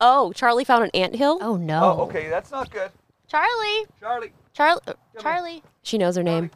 [0.00, 1.36] Oh, Charlie found an anthill.
[1.42, 1.98] oh no.
[1.98, 2.90] Oh, okay, that's not good.
[3.28, 3.84] Charlie.
[4.00, 4.32] Charlie.
[4.54, 4.80] Charlie.
[5.20, 5.62] Charlie.
[5.82, 6.50] She knows her name.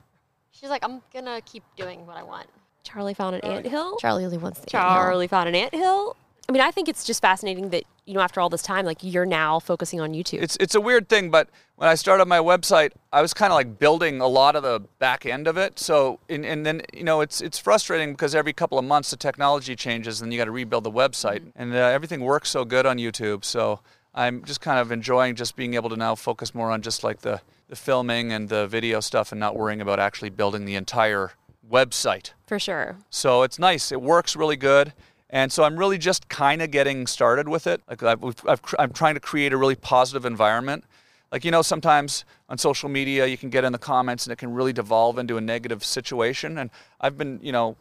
[0.53, 2.47] She's like, I'm gonna keep doing what I want.
[2.83, 3.99] Charlie found an anthill.
[3.99, 6.17] Charlie really wants the Charlie found an anthill.
[6.49, 8.99] I mean, I think it's just fascinating that you know after all this time, like
[9.03, 10.43] you're now focusing on YouTube.
[10.43, 13.57] It's it's a weird thing, but when I started my website, I was kind of
[13.57, 15.79] like building a lot of the back end of it.
[15.79, 19.17] So and, and then you know it's it's frustrating because every couple of months the
[19.17, 22.87] technology changes and you got to rebuild the website and uh, everything works so good
[22.87, 23.45] on YouTube.
[23.45, 23.81] So
[24.15, 27.23] I'm just kind of enjoying just being able to now focus more on just like
[27.23, 31.33] the the filming and the video stuff and not worrying about actually building the entire
[31.69, 32.31] website.
[32.47, 32.97] for sure.
[33.11, 33.91] So it's nice.
[33.91, 34.93] It works really good.
[35.31, 37.83] And so I'm really just kind of getting started with it.
[37.89, 40.85] Like I've, I've, I'm trying to create a really positive environment.
[41.33, 44.37] Like you know, sometimes on social media you can get in the comments and it
[44.37, 46.59] can really devolve into a negative situation.
[46.59, 47.77] And I've been, you know,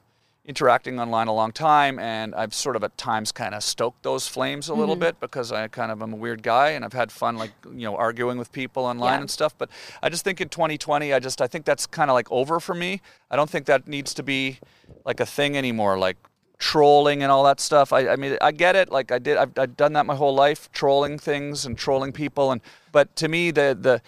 [0.46, 4.28] interacting online a long time, and I've sort of at times kind of stoked those
[4.28, 5.02] flames a little mm-hmm.
[5.02, 7.86] bit because I kind of am a weird guy and I've had fun like you
[7.86, 9.22] know arguing with people online Yeah.
[9.22, 9.58] and stuff.
[9.58, 9.70] But
[10.02, 12.76] I just think in 2020, I just I think that's kind of like over for
[12.76, 13.02] me.
[13.30, 14.60] I don't think that needs to be
[15.06, 15.98] like a thing anymore.
[15.98, 16.18] Like
[16.60, 17.92] trolling and all that stuff.
[17.94, 18.92] I, I mean, I get it.
[18.92, 22.52] Like I did, I've, I've done that my whole life, trolling things and trolling people.
[22.52, 24.02] And but to me, the the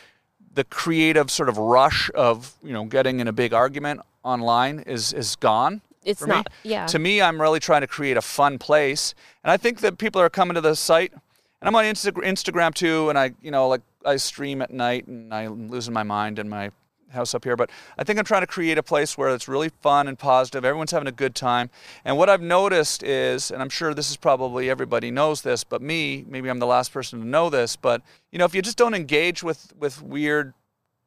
[0.53, 5.13] the creative sort of rush of you know getting in a big argument online is
[5.13, 5.81] is gone.
[6.03, 6.71] It's not- Me.
[6.71, 6.85] yeah.
[6.87, 10.21] To me, I'm really trying to create a fun place, and I think that people
[10.21, 11.11] are coming to the site.
[11.59, 15.07] And I'm on Insta- Instagram too, and I, you know, like I stream at night,
[15.07, 16.71] and I'm losing my mind in my
[17.11, 17.55] house up here.
[17.55, 20.65] But I think I'm trying to create a place where it's really fun and positive.
[20.65, 21.69] Everyone's having a good time.
[22.05, 25.81] And what I've noticed is, and I'm sure this is probably everybody knows this, but
[25.81, 28.77] me, maybe I'm the last person to know this, but you know, if you just
[28.77, 30.53] don't engage with with weird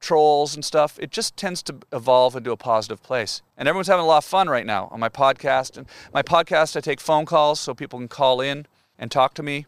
[0.01, 3.43] trolls and stuff, it just tends to evolve into a positive place.
[3.57, 5.77] And everyone's having a lot of fun right now on my podcast.
[5.77, 8.67] And my podcast, I take phone calls so people can call in
[8.99, 9.67] and talk to me,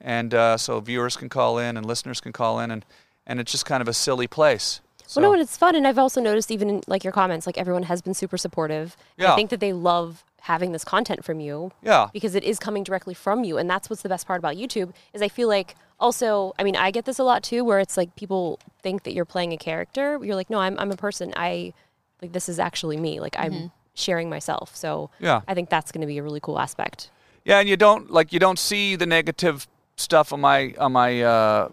[0.00, 2.84] and uh, so viewers can call in and listeners can call in, and
[3.26, 4.80] and it's just kind of a silly place.
[5.06, 7.46] So, Well, no, and it's fun, and I've also noticed even in like your comments,
[7.46, 8.96] like everyone has been super supportive.
[9.16, 9.32] Yeah.
[9.32, 11.72] I think that they love having this content from you.
[11.82, 12.08] Yeah.
[12.12, 14.92] Because it is coming directly from you, and that's what's the best part about YouTube
[15.12, 17.96] is I feel like also, I mean, I get this a lot too, where it's
[17.96, 20.18] like people think that you're playing a character.
[20.22, 21.32] You're like, no, I'm I'm a person.
[21.36, 21.72] I
[22.20, 23.20] like this is actually me.
[23.20, 24.74] Like I'm sharing myself.
[24.74, 25.42] So Yeah.
[25.46, 27.10] I think that's going to be a really cool aspect.
[27.44, 31.22] Yeah, and you don't like you don't see the negative stuff on my on my
[31.22, 31.68] uh,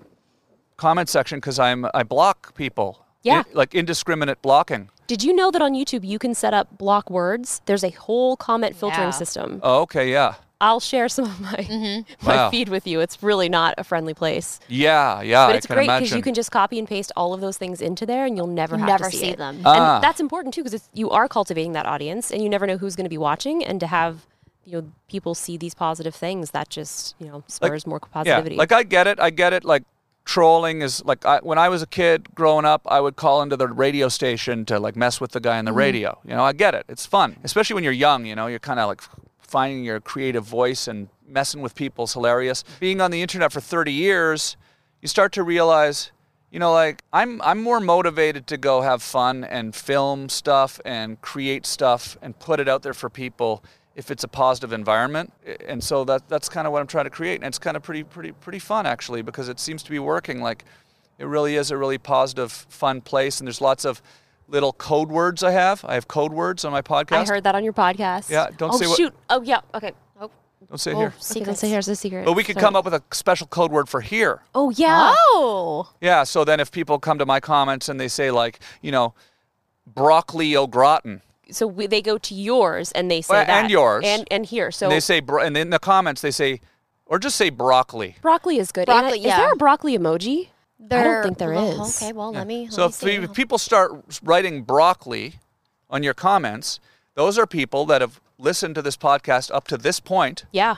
[0.77, 3.05] comment section because I'm I block people.
[3.23, 3.43] Yeah.
[3.45, 4.89] I- like indiscriminate blocking.
[5.07, 7.61] Did you know that on YouTube you can set up block words?
[7.65, 9.11] There's a whole comment filtering Yeah.
[9.11, 9.59] system.
[9.61, 10.35] Oh, okay, yeah.
[10.61, 12.13] I'll share some of my Mm-hmm.
[12.27, 12.49] my Wow.
[12.51, 12.99] feed with you.
[13.01, 16.21] It's really not a friendly place, Yeah, yeah, but I it's can great because you
[16.21, 18.87] can just copy and paste all of those things into there, and you'll never have
[18.87, 19.37] Never to see, see it.
[19.37, 19.61] them.
[19.65, 19.95] Ah.
[19.95, 22.95] And that's important too because you are cultivating that audience, and you never know who's
[22.95, 24.27] going to be watching, and to have
[24.63, 28.55] you know people see these positive things that just you know spurs more positivity.
[28.55, 29.19] Yeah, like I get it.
[29.19, 29.65] I get it.
[29.65, 29.83] Like
[30.25, 33.57] trolling is like I, when I was a kid growing up, I would call into
[33.57, 35.79] the radio station to like mess with the guy on the mm-hmm.
[35.79, 36.19] radio.
[36.23, 36.85] You know, I get it.
[36.87, 38.25] It's fun, especially when you're young.
[38.25, 39.01] You know, you're kind of like
[39.39, 42.63] finding your creative voice and messing with people is hilarious.
[42.79, 44.57] Being on the internet for 30 years,
[45.01, 46.11] you start to realize.
[46.51, 51.21] You know, like I'm, I'm more motivated to go have fun and film stuff and
[51.21, 53.63] create stuff and put it out there for people
[54.01, 55.31] if it's a positive environment.
[55.67, 57.35] And so that that's kind of what I'm trying to create.
[57.35, 60.41] And it's kind of pretty pretty pretty fun actually because it seems to be working.
[60.41, 60.65] Like
[61.19, 63.39] it really is a really positive, fun place.
[63.39, 64.01] And there's lots of
[64.47, 65.85] little code words I have.
[65.85, 67.29] I have code words on my podcast.
[67.29, 68.29] I heard that on your podcast.
[68.31, 69.13] Yeah, don't oh, say what- shoot.
[69.29, 69.61] Oh yeah.
[69.75, 69.91] Okay.
[70.19, 70.31] Oh,
[70.67, 71.13] Don't say it Oh, here.
[71.31, 72.25] okay, don't say here's a secret.
[72.25, 72.65] But we could Sorry.
[72.65, 74.41] come up with a special code word for here.
[74.55, 75.13] Oh yeah.
[75.35, 75.91] Oh.
[76.01, 76.23] Yeah.
[76.23, 79.13] So then if people come to my comments and they say like, you know,
[79.85, 81.21] broccoli au gratin.
[81.51, 84.03] So we, they go to yours and they say Well, that and yours.
[84.05, 84.71] and and here.
[84.71, 86.61] So And they say, bro- and in the comments they say,
[87.05, 88.15] or just say broccoli.
[88.21, 88.89] broccoli is good.
[88.89, 89.51] Anna, Broccoli, Is there yeah.
[89.51, 90.47] a broccoli emoji?
[90.89, 92.01] I don't think there well, is.
[92.01, 92.67] Okay, well, let me.
[92.69, 93.23] So let if, me see.
[93.23, 93.91] if people start
[94.23, 95.35] writing broccoli
[95.89, 96.79] on your comments,
[97.15, 100.77] those are people that have listened to this podcast up to this point, Yeah.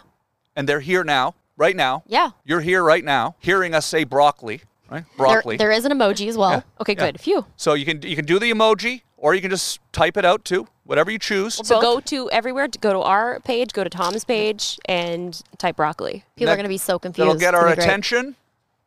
[0.55, 2.03] and they're here now, right now.
[2.05, 2.31] Yeah.
[2.43, 5.05] You're here right now, hearing us say broccoli, right?
[5.05, 5.55] There, Broccoli.
[5.57, 6.63] there is an emoji as well.
[6.81, 6.95] Okay.
[6.97, 7.05] Yeah.
[7.11, 7.21] Good.
[7.21, 7.45] Phew.
[7.55, 10.43] so you can you can do the emoji, or you can just type it out
[10.43, 11.53] too, whatever you choose.
[11.65, 12.67] So go to everywhere.
[12.67, 13.71] To go to our page.
[13.71, 16.25] Go to Tom's page and type broccoli.
[16.35, 17.29] People That- are going to be so confused.
[17.29, 17.85] That'll get our gonna be great.
[17.85, 18.35] attention,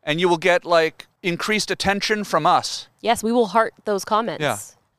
[0.02, 2.86] and you will get like increased attention from us.
[3.00, 4.42] Yes, we will heart those comments.
[4.42, 4.58] Yeah.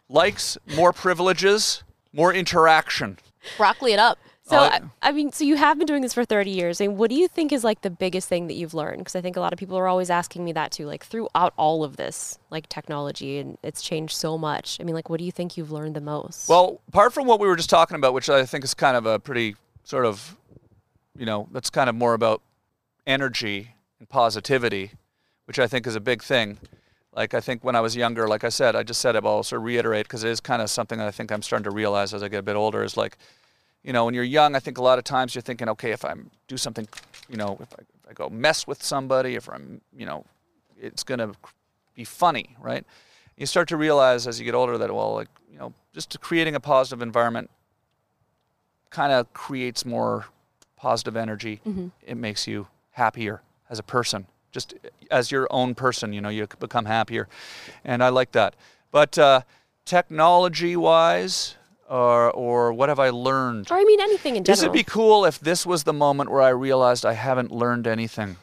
[0.10, 3.20] Likes, more privileges, more interaction.
[3.58, 4.18] Broccoli it up.
[4.48, 7.10] So I, I mean, so you have been doing this for 30 years, and what
[7.10, 9.00] do you think is like the biggest thing that you've learned?
[9.00, 10.86] Because I think a lot of people are always asking me that too.
[10.86, 14.78] Like throughout all of this, like technology, and it's changed so much.
[14.80, 16.48] I mean, like, what do you think you've learned the most?
[16.48, 19.06] Well, apart from what we were just talking about, which I think is kind of
[19.06, 20.38] a pretty sort of,
[21.18, 22.42] you know, that's kind of more about
[23.06, 24.92] energy and positivity,
[25.44, 26.58] which I think is a big thing.
[27.14, 29.30] Like I think when I was younger, like I said, I just said it, but
[29.30, 31.72] I'll also reiterate because it is kind of something that I think I'm starting to
[31.72, 33.18] realize as I get a bit older is like,
[33.88, 36.04] you know, when you're young, I think a lot of times you're thinking, okay, if
[36.04, 36.14] I
[36.50, 36.86] do something,
[37.30, 40.26] you know, if I, if I go mess with somebody, if I'm, you know,
[40.78, 41.32] it's gonna
[41.96, 42.86] be funny, right?
[43.38, 46.54] You start to realize as you get older that well, like you know, just creating
[46.54, 47.50] a positive environment
[48.90, 50.26] kind of creates more
[50.76, 51.62] positive energy.
[52.06, 54.74] It makes you happier as a person, just
[55.10, 56.12] as your own person.
[56.12, 57.30] You know, you become happier,
[57.86, 58.54] and I like that.
[58.92, 59.42] But uh,
[59.86, 61.57] technology-wise,
[61.90, 63.72] or or what have I learned?
[63.72, 64.74] or I mean, anything in This general.
[64.74, 68.38] would be cool if this was the moment where I realized I haven't learned anything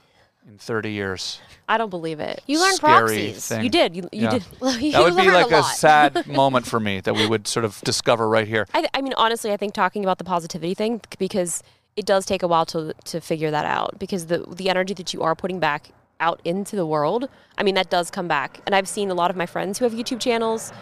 [0.49, 1.41] in 30 years.
[1.69, 2.43] I don't believe it.
[2.47, 3.49] You learned Scary proxies.
[3.49, 3.65] thing.
[3.65, 3.97] You did.
[3.97, 4.31] You, you Yeah.
[4.31, 4.45] did.
[4.83, 7.65] you That would be like a a, sad moment for me that we would sort
[7.65, 8.67] of discover right here.
[8.75, 11.63] I, th- I mean, honestly, I think talking about the positivity thing because
[11.97, 15.15] it does take a while to to figure that out because the the energy that
[15.15, 15.89] you are putting back
[16.21, 18.61] out into the world, I mean, that does come back.
[18.67, 20.73] And I've seen a lot of my friends who have YouTube channels,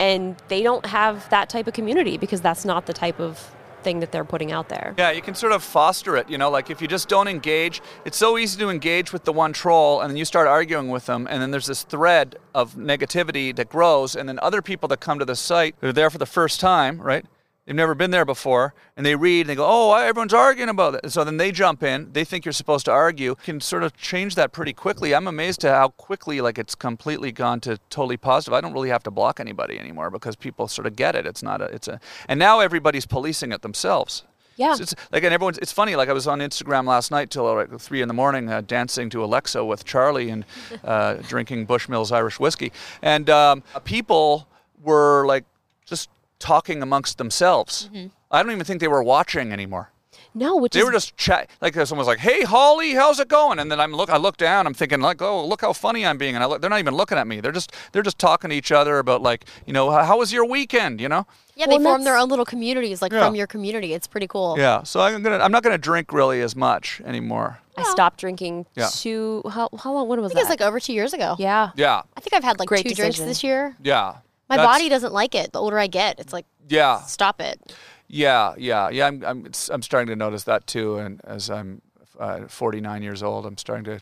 [0.00, 4.00] and they don't have that type of community because that's not the type of thing
[4.00, 4.94] that they're putting out there.
[4.98, 7.80] Yeah, you can sort of foster it, you know, like if you just don't engage,
[8.04, 11.06] it's so easy to engage with the one troll and then you start arguing with
[11.06, 15.00] them and then there's this thread of negativity that grows and then other people that
[15.00, 17.24] come to the site, they're there for the first time, right?
[17.68, 20.94] They've never been there before and they read and they go, "Oh, everyone's arguing about
[20.94, 23.34] it." So then they jump in, they think you're supposed to argue.
[23.34, 25.14] Can sort of change that pretty quickly.
[25.14, 28.54] I'm amazed to how quickly like it's completely gone to totally positive.
[28.54, 31.26] I don't really have to block anybody anymore because people sort of get it.
[31.26, 34.24] It's not a it's a and now everybody's policing it themselves.
[34.56, 34.70] Yeah.
[34.70, 35.58] It's, it's like and everyone's.
[35.58, 35.94] It's funny.
[35.94, 39.10] Like I was on Instagram last night till like three in the morning, uh, dancing
[39.10, 40.46] to Alexa with Charlie and
[40.84, 44.48] uh, drinking Bushmills Irish whiskey, and um, people
[44.82, 45.44] were like
[45.84, 47.88] just talking amongst themselves.
[47.92, 48.08] Mm-hmm.
[48.30, 49.90] I don't even think they were watching anymore.
[50.34, 51.48] No, which They is were just chat.
[51.60, 54.10] Like uh, someone like, "Hey, Holly, how's it going?" And then I'm look.
[54.10, 54.66] I look down.
[54.66, 56.94] I'm thinking like, "Oh, look how funny I'm being." And I look, they're not even
[56.94, 57.40] looking at me.
[57.40, 60.32] They're just they're just talking to each other about like, you know, how, how was
[60.32, 61.00] your weekend?
[61.00, 61.26] You know.
[61.56, 63.24] Yeah, Well, they and form their own little communities, like Yeah.
[63.26, 63.94] from your community.
[63.94, 64.56] It's pretty cool.
[64.58, 64.82] Yeah.
[64.84, 65.38] So I'm gonna.
[65.38, 67.58] I'm not gonna drink really as much anymore.
[67.76, 68.90] I stopped drinking Yeah.
[68.92, 69.42] two.
[69.50, 70.08] How how long?
[70.08, 70.52] When was I think that?
[70.52, 71.36] it's like over two years ago.
[71.38, 71.70] yeah.
[71.74, 72.02] Yeah.
[72.16, 73.76] I think I've had like Great two drinks this year.
[73.82, 74.16] Yeah.
[74.48, 75.52] My That's- body doesn't like it.
[75.52, 77.00] The older I get, it's like Yeah.
[77.02, 77.74] stop it.
[78.08, 78.54] Yeah.
[78.56, 78.88] Yeah.
[78.88, 79.06] Yeah.
[79.06, 79.22] I'm.
[79.24, 79.46] I'm.
[79.46, 80.96] It's, I'm starting to notice that too.
[80.96, 81.82] And as I'm
[82.18, 84.00] uh, 49 years old, I'm starting to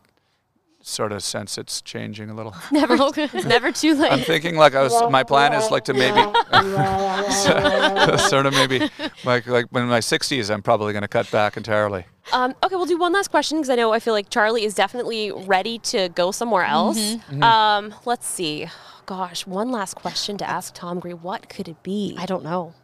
[0.81, 2.55] sort of sense it's changing a little.
[2.71, 4.13] Never, it's never too late.
[4.13, 5.11] I'm thinking like I was.
[5.11, 6.21] My plan is like to maybe,
[8.29, 8.89] sort of maybe,
[9.25, 12.05] like like when my 60s, I'm probably going to cut back entirely.
[12.33, 14.75] Um, okay, we'll do one last question because I know I feel like Charlie is
[14.75, 16.99] definitely ready to go somewhere else.
[16.99, 17.43] Mm-hmm.
[17.43, 18.69] Um, let's see.
[19.07, 21.17] Gosh, one last question to ask Tom Green.
[21.23, 22.17] What could it be?
[22.19, 22.75] I don't know.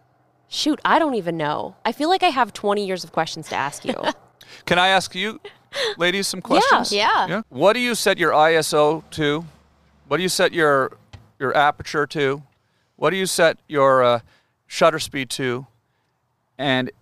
[0.48, 1.74] Shoot, I don't even know.
[1.84, 3.94] I feel like I have 20 years of questions to ask you.
[4.64, 5.40] Can I ask you,
[5.96, 6.92] ladies, some questions?
[6.92, 7.26] yeah.
[7.26, 7.42] Yeah.
[7.48, 9.44] What do you set your ISO to?
[10.06, 10.96] What do you set your
[11.38, 12.42] your aperture to?
[12.96, 14.20] What do you set your uh,
[14.66, 15.66] shutter speed to?
[16.58, 16.92] And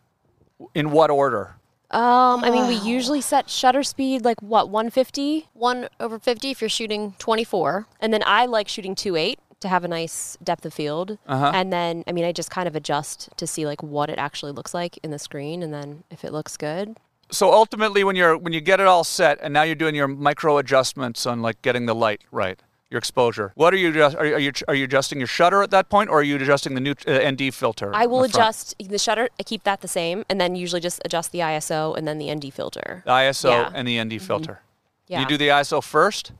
[0.74, 1.56] in what order?
[1.90, 6.60] Um, I mean, we usually set shutter speed like what 150, One over 50 if
[6.60, 7.86] you're shooting 24.
[8.00, 11.18] and then I like shooting 2.8 to have a nice depth of field.
[11.26, 11.50] Uh-huh.
[11.54, 14.52] And then, I mean, I just kind of adjust to see like what it actually
[14.52, 16.96] looks like in the screen, and then if it looks good,
[17.32, 20.08] So ultimately, when you're when you get it all set, and now you're doing your
[20.08, 22.58] micro adjustments on like getting the light right,
[22.90, 23.52] your exposure.
[23.54, 25.88] What are you just are you, are you are you adjusting your shutter at that
[25.88, 27.92] point, or are you adjusting the new uh, ND filter?
[27.94, 29.28] I will the adjust the shutter.
[29.38, 32.34] I keep that the same, and then usually just adjust the ISO and then the
[32.34, 33.02] ND filter.
[33.06, 33.70] the ISO Yeah.
[33.74, 34.60] and the ND filter.
[35.06, 35.20] Yeah.
[35.20, 36.32] You do the ISO first,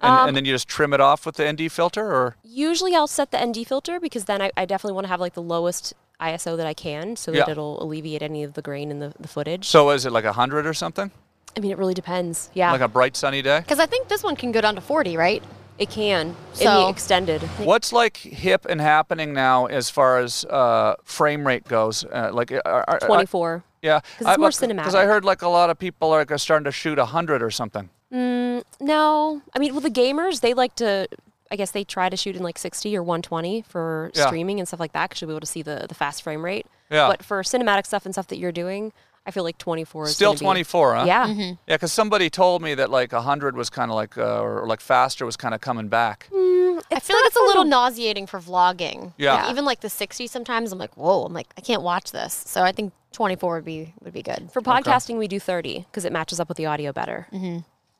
[0.00, 2.94] and, Um, and then you just trim it off with the ND filter, or Usually,
[2.94, 5.42] I'll set the ND filter because then I, I definitely want to have like the
[5.42, 7.50] lowest ISO that I can, so that Yeah.
[7.50, 9.66] it'll alleviate any of the grain in the, the footage.
[9.66, 11.10] so is it like hundred or something?
[11.56, 12.50] I mean, it really depends.
[12.52, 13.60] Yeah, Like a bright sunny day.
[13.60, 15.42] Because I think this one can go down to 40, right?
[15.78, 16.34] It can.
[16.54, 17.42] So- So extended.
[17.58, 22.04] What's like hip and happening now as far as uh, frame rate goes?
[22.04, 23.62] Uh, like uh, are, are- Twenty four.
[23.82, 24.76] Yeah, 'Cause it's more cinematic.
[24.78, 27.50] Because I heard like a lot of people are like, starting to shoot hundred or
[27.50, 27.90] something.
[28.12, 31.06] Mm, No, I mean, well, the gamers they like to.
[31.48, 34.26] I guess they try to shoot in like 60 or 120 for Yeah.
[34.26, 36.44] streaming and stuff like that because you'll be able to see the, the fast frame
[36.44, 36.66] rate.
[36.90, 37.06] Yeah.
[37.06, 38.92] But for cinematic stuff and stuff that you're doing,
[39.26, 41.04] I feel like 24 is Still gonna be- 24, huh?
[41.04, 41.26] Yeah.
[41.26, 44.80] Yeah, because somebody told me that like 100 was kind of like, uh, or like
[44.80, 46.28] faster was kind of coming back.
[46.32, 46.82] Mm.
[46.92, 49.12] I feel like it's a little nauseating for vlogging.
[49.18, 49.34] Yeah.
[49.34, 52.34] Like, even like the 60 sometimes, I'm like, whoa, I'm like, I can't watch this.
[52.46, 54.50] So I think 24 would be would be good.
[54.52, 57.26] For podcasting, we do 30 because it matches up with the audio better.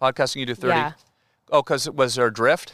[0.01, 0.69] Podcasting, you do 30.
[0.69, 0.93] Yeah.
[1.51, 2.73] Oh, because was there a drift?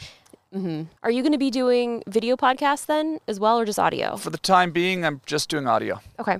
[1.02, 4.16] Are you going to be doing video podcasts then as well, or just audio?
[4.16, 6.00] For the time being, I'm just doing audio.
[6.20, 6.38] Okay.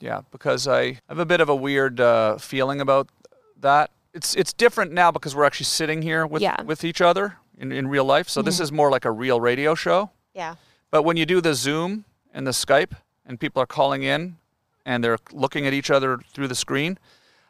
[0.00, 3.08] Yeah, because I have a bit of a weird uh, feeling about
[3.60, 3.90] that.
[4.12, 6.60] It's it's different now because we're actually sitting here with Yeah.
[6.62, 8.28] with each other in, in real life.
[8.28, 10.10] So this is more like a real radio show.
[10.34, 10.54] Yeah.
[10.90, 12.92] But when you do the Zoom and the Skype
[13.26, 14.36] and people are calling in
[14.86, 16.98] and they're looking at each other through the screen,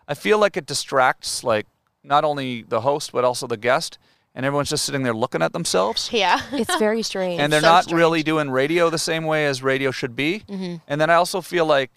[0.09, 1.67] I feel like it distracts like
[2.03, 3.99] not only the host but also the guest
[4.35, 6.09] and everyone's just sitting there looking at themselves.
[6.13, 6.41] Yeah.
[6.53, 7.41] It's very strange.
[7.41, 7.99] and they're so not strange.
[7.99, 10.45] really doing radio the same way as radio should be.
[10.89, 11.91] And then I also feel like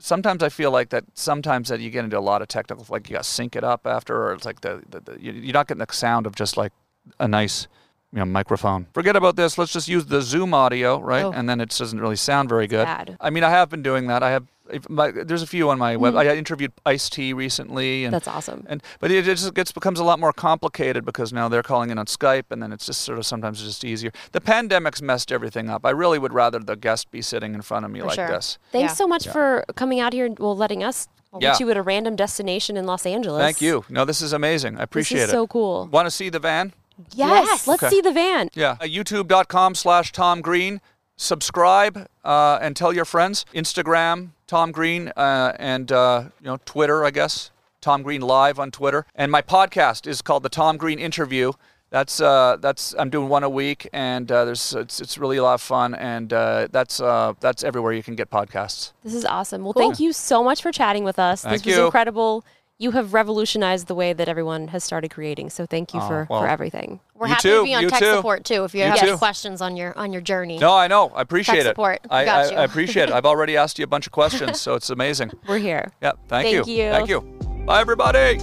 [0.00, 3.08] sometimes I feel like that sometimes that you get into a lot of technical, like
[3.08, 5.52] you got to sync it up after, or it's like the, the, the you- you're
[5.52, 6.72] not getting the sound of just like
[7.18, 7.68] a nice
[8.12, 8.86] you know microphone.
[8.92, 9.56] Forget about this.
[9.58, 11.24] Let's just use the Zoom audio, right?
[11.24, 11.32] Oh.
[11.32, 12.84] And then it doesn't really sound very good.
[12.84, 13.16] bad.
[13.20, 14.22] I mean, I have been doing that.
[14.22, 14.46] I have.
[14.72, 16.14] If My, there's a few on my web.
[16.16, 18.64] I interviewed Ice T recently, and That's awesome.
[18.68, 21.98] and but it just gets becomes a lot more complicated because now they're calling in
[21.98, 24.12] on Skype, and then it's just sort of sometimes just easier.
[24.32, 25.84] The pandemic's messed everything up.
[25.84, 28.28] I really would rather the guest be sitting in front of me For like sure.
[28.28, 28.58] this.
[28.72, 28.94] Thanks Yeah.
[28.94, 31.08] so much for coming out here and well, letting us
[31.38, 31.50] Yeah.
[31.52, 33.40] meet you at a random destination in Los Angeles.
[33.42, 33.84] Thank you.
[33.88, 34.78] No, this is amazing.
[34.78, 35.36] I appreciate this is it.
[35.36, 35.86] so cool.
[35.92, 36.72] Want to see the van?
[37.14, 37.66] Yes, Yes.
[37.66, 37.90] let's Okay.
[37.94, 38.50] see the van.
[38.54, 38.72] Yeah.
[38.80, 40.80] Uh, YouTube.com slash Tom Green.
[41.20, 43.44] Subscribe uh, and tell your friends.
[43.54, 47.50] Instagram, Tom Green, uh, and uh, you know Twitter, I guess.
[47.82, 49.04] Tom Green Live on Twitter.
[49.14, 51.52] And my podcast is called The Tom Green Interview.
[51.90, 55.42] That's uh, that's I'm doing one a week, and uh, there's it's, it's really a
[55.42, 58.92] lot of fun, and uh, that's uh, that's everywhere you can get podcasts.
[59.04, 59.62] This is awesome.
[59.64, 59.82] Well, Cool.
[59.82, 61.42] thank you so much for chatting with us.
[61.42, 61.84] Thank this was you.
[61.84, 62.46] incredible.
[62.80, 65.50] You have revolutionized the way that everyone has started creating.
[65.50, 66.40] So thank you Oh, for, well.
[66.40, 66.98] for everything.
[67.14, 68.14] We're You happy too, to be on you tech too.
[68.16, 69.16] support too if you, You have too.
[69.18, 70.56] questions on your on your journey.
[70.58, 71.10] No, I know.
[71.10, 71.64] I appreciate it.
[71.66, 72.00] support.
[72.08, 72.56] I, Got I, you.
[72.56, 73.12] I appreciate it.
[73.14, 75.30] I've already asked you a bunch of questions, so it's amazing.
[75.46, 75.92] We're here.
[76.00, 76.12] Yeah.
[76.28, 76.90] Thank, Thank you.
[76.90, 77.20] Thank you.
[77.66, 78.38] Bye, everybody.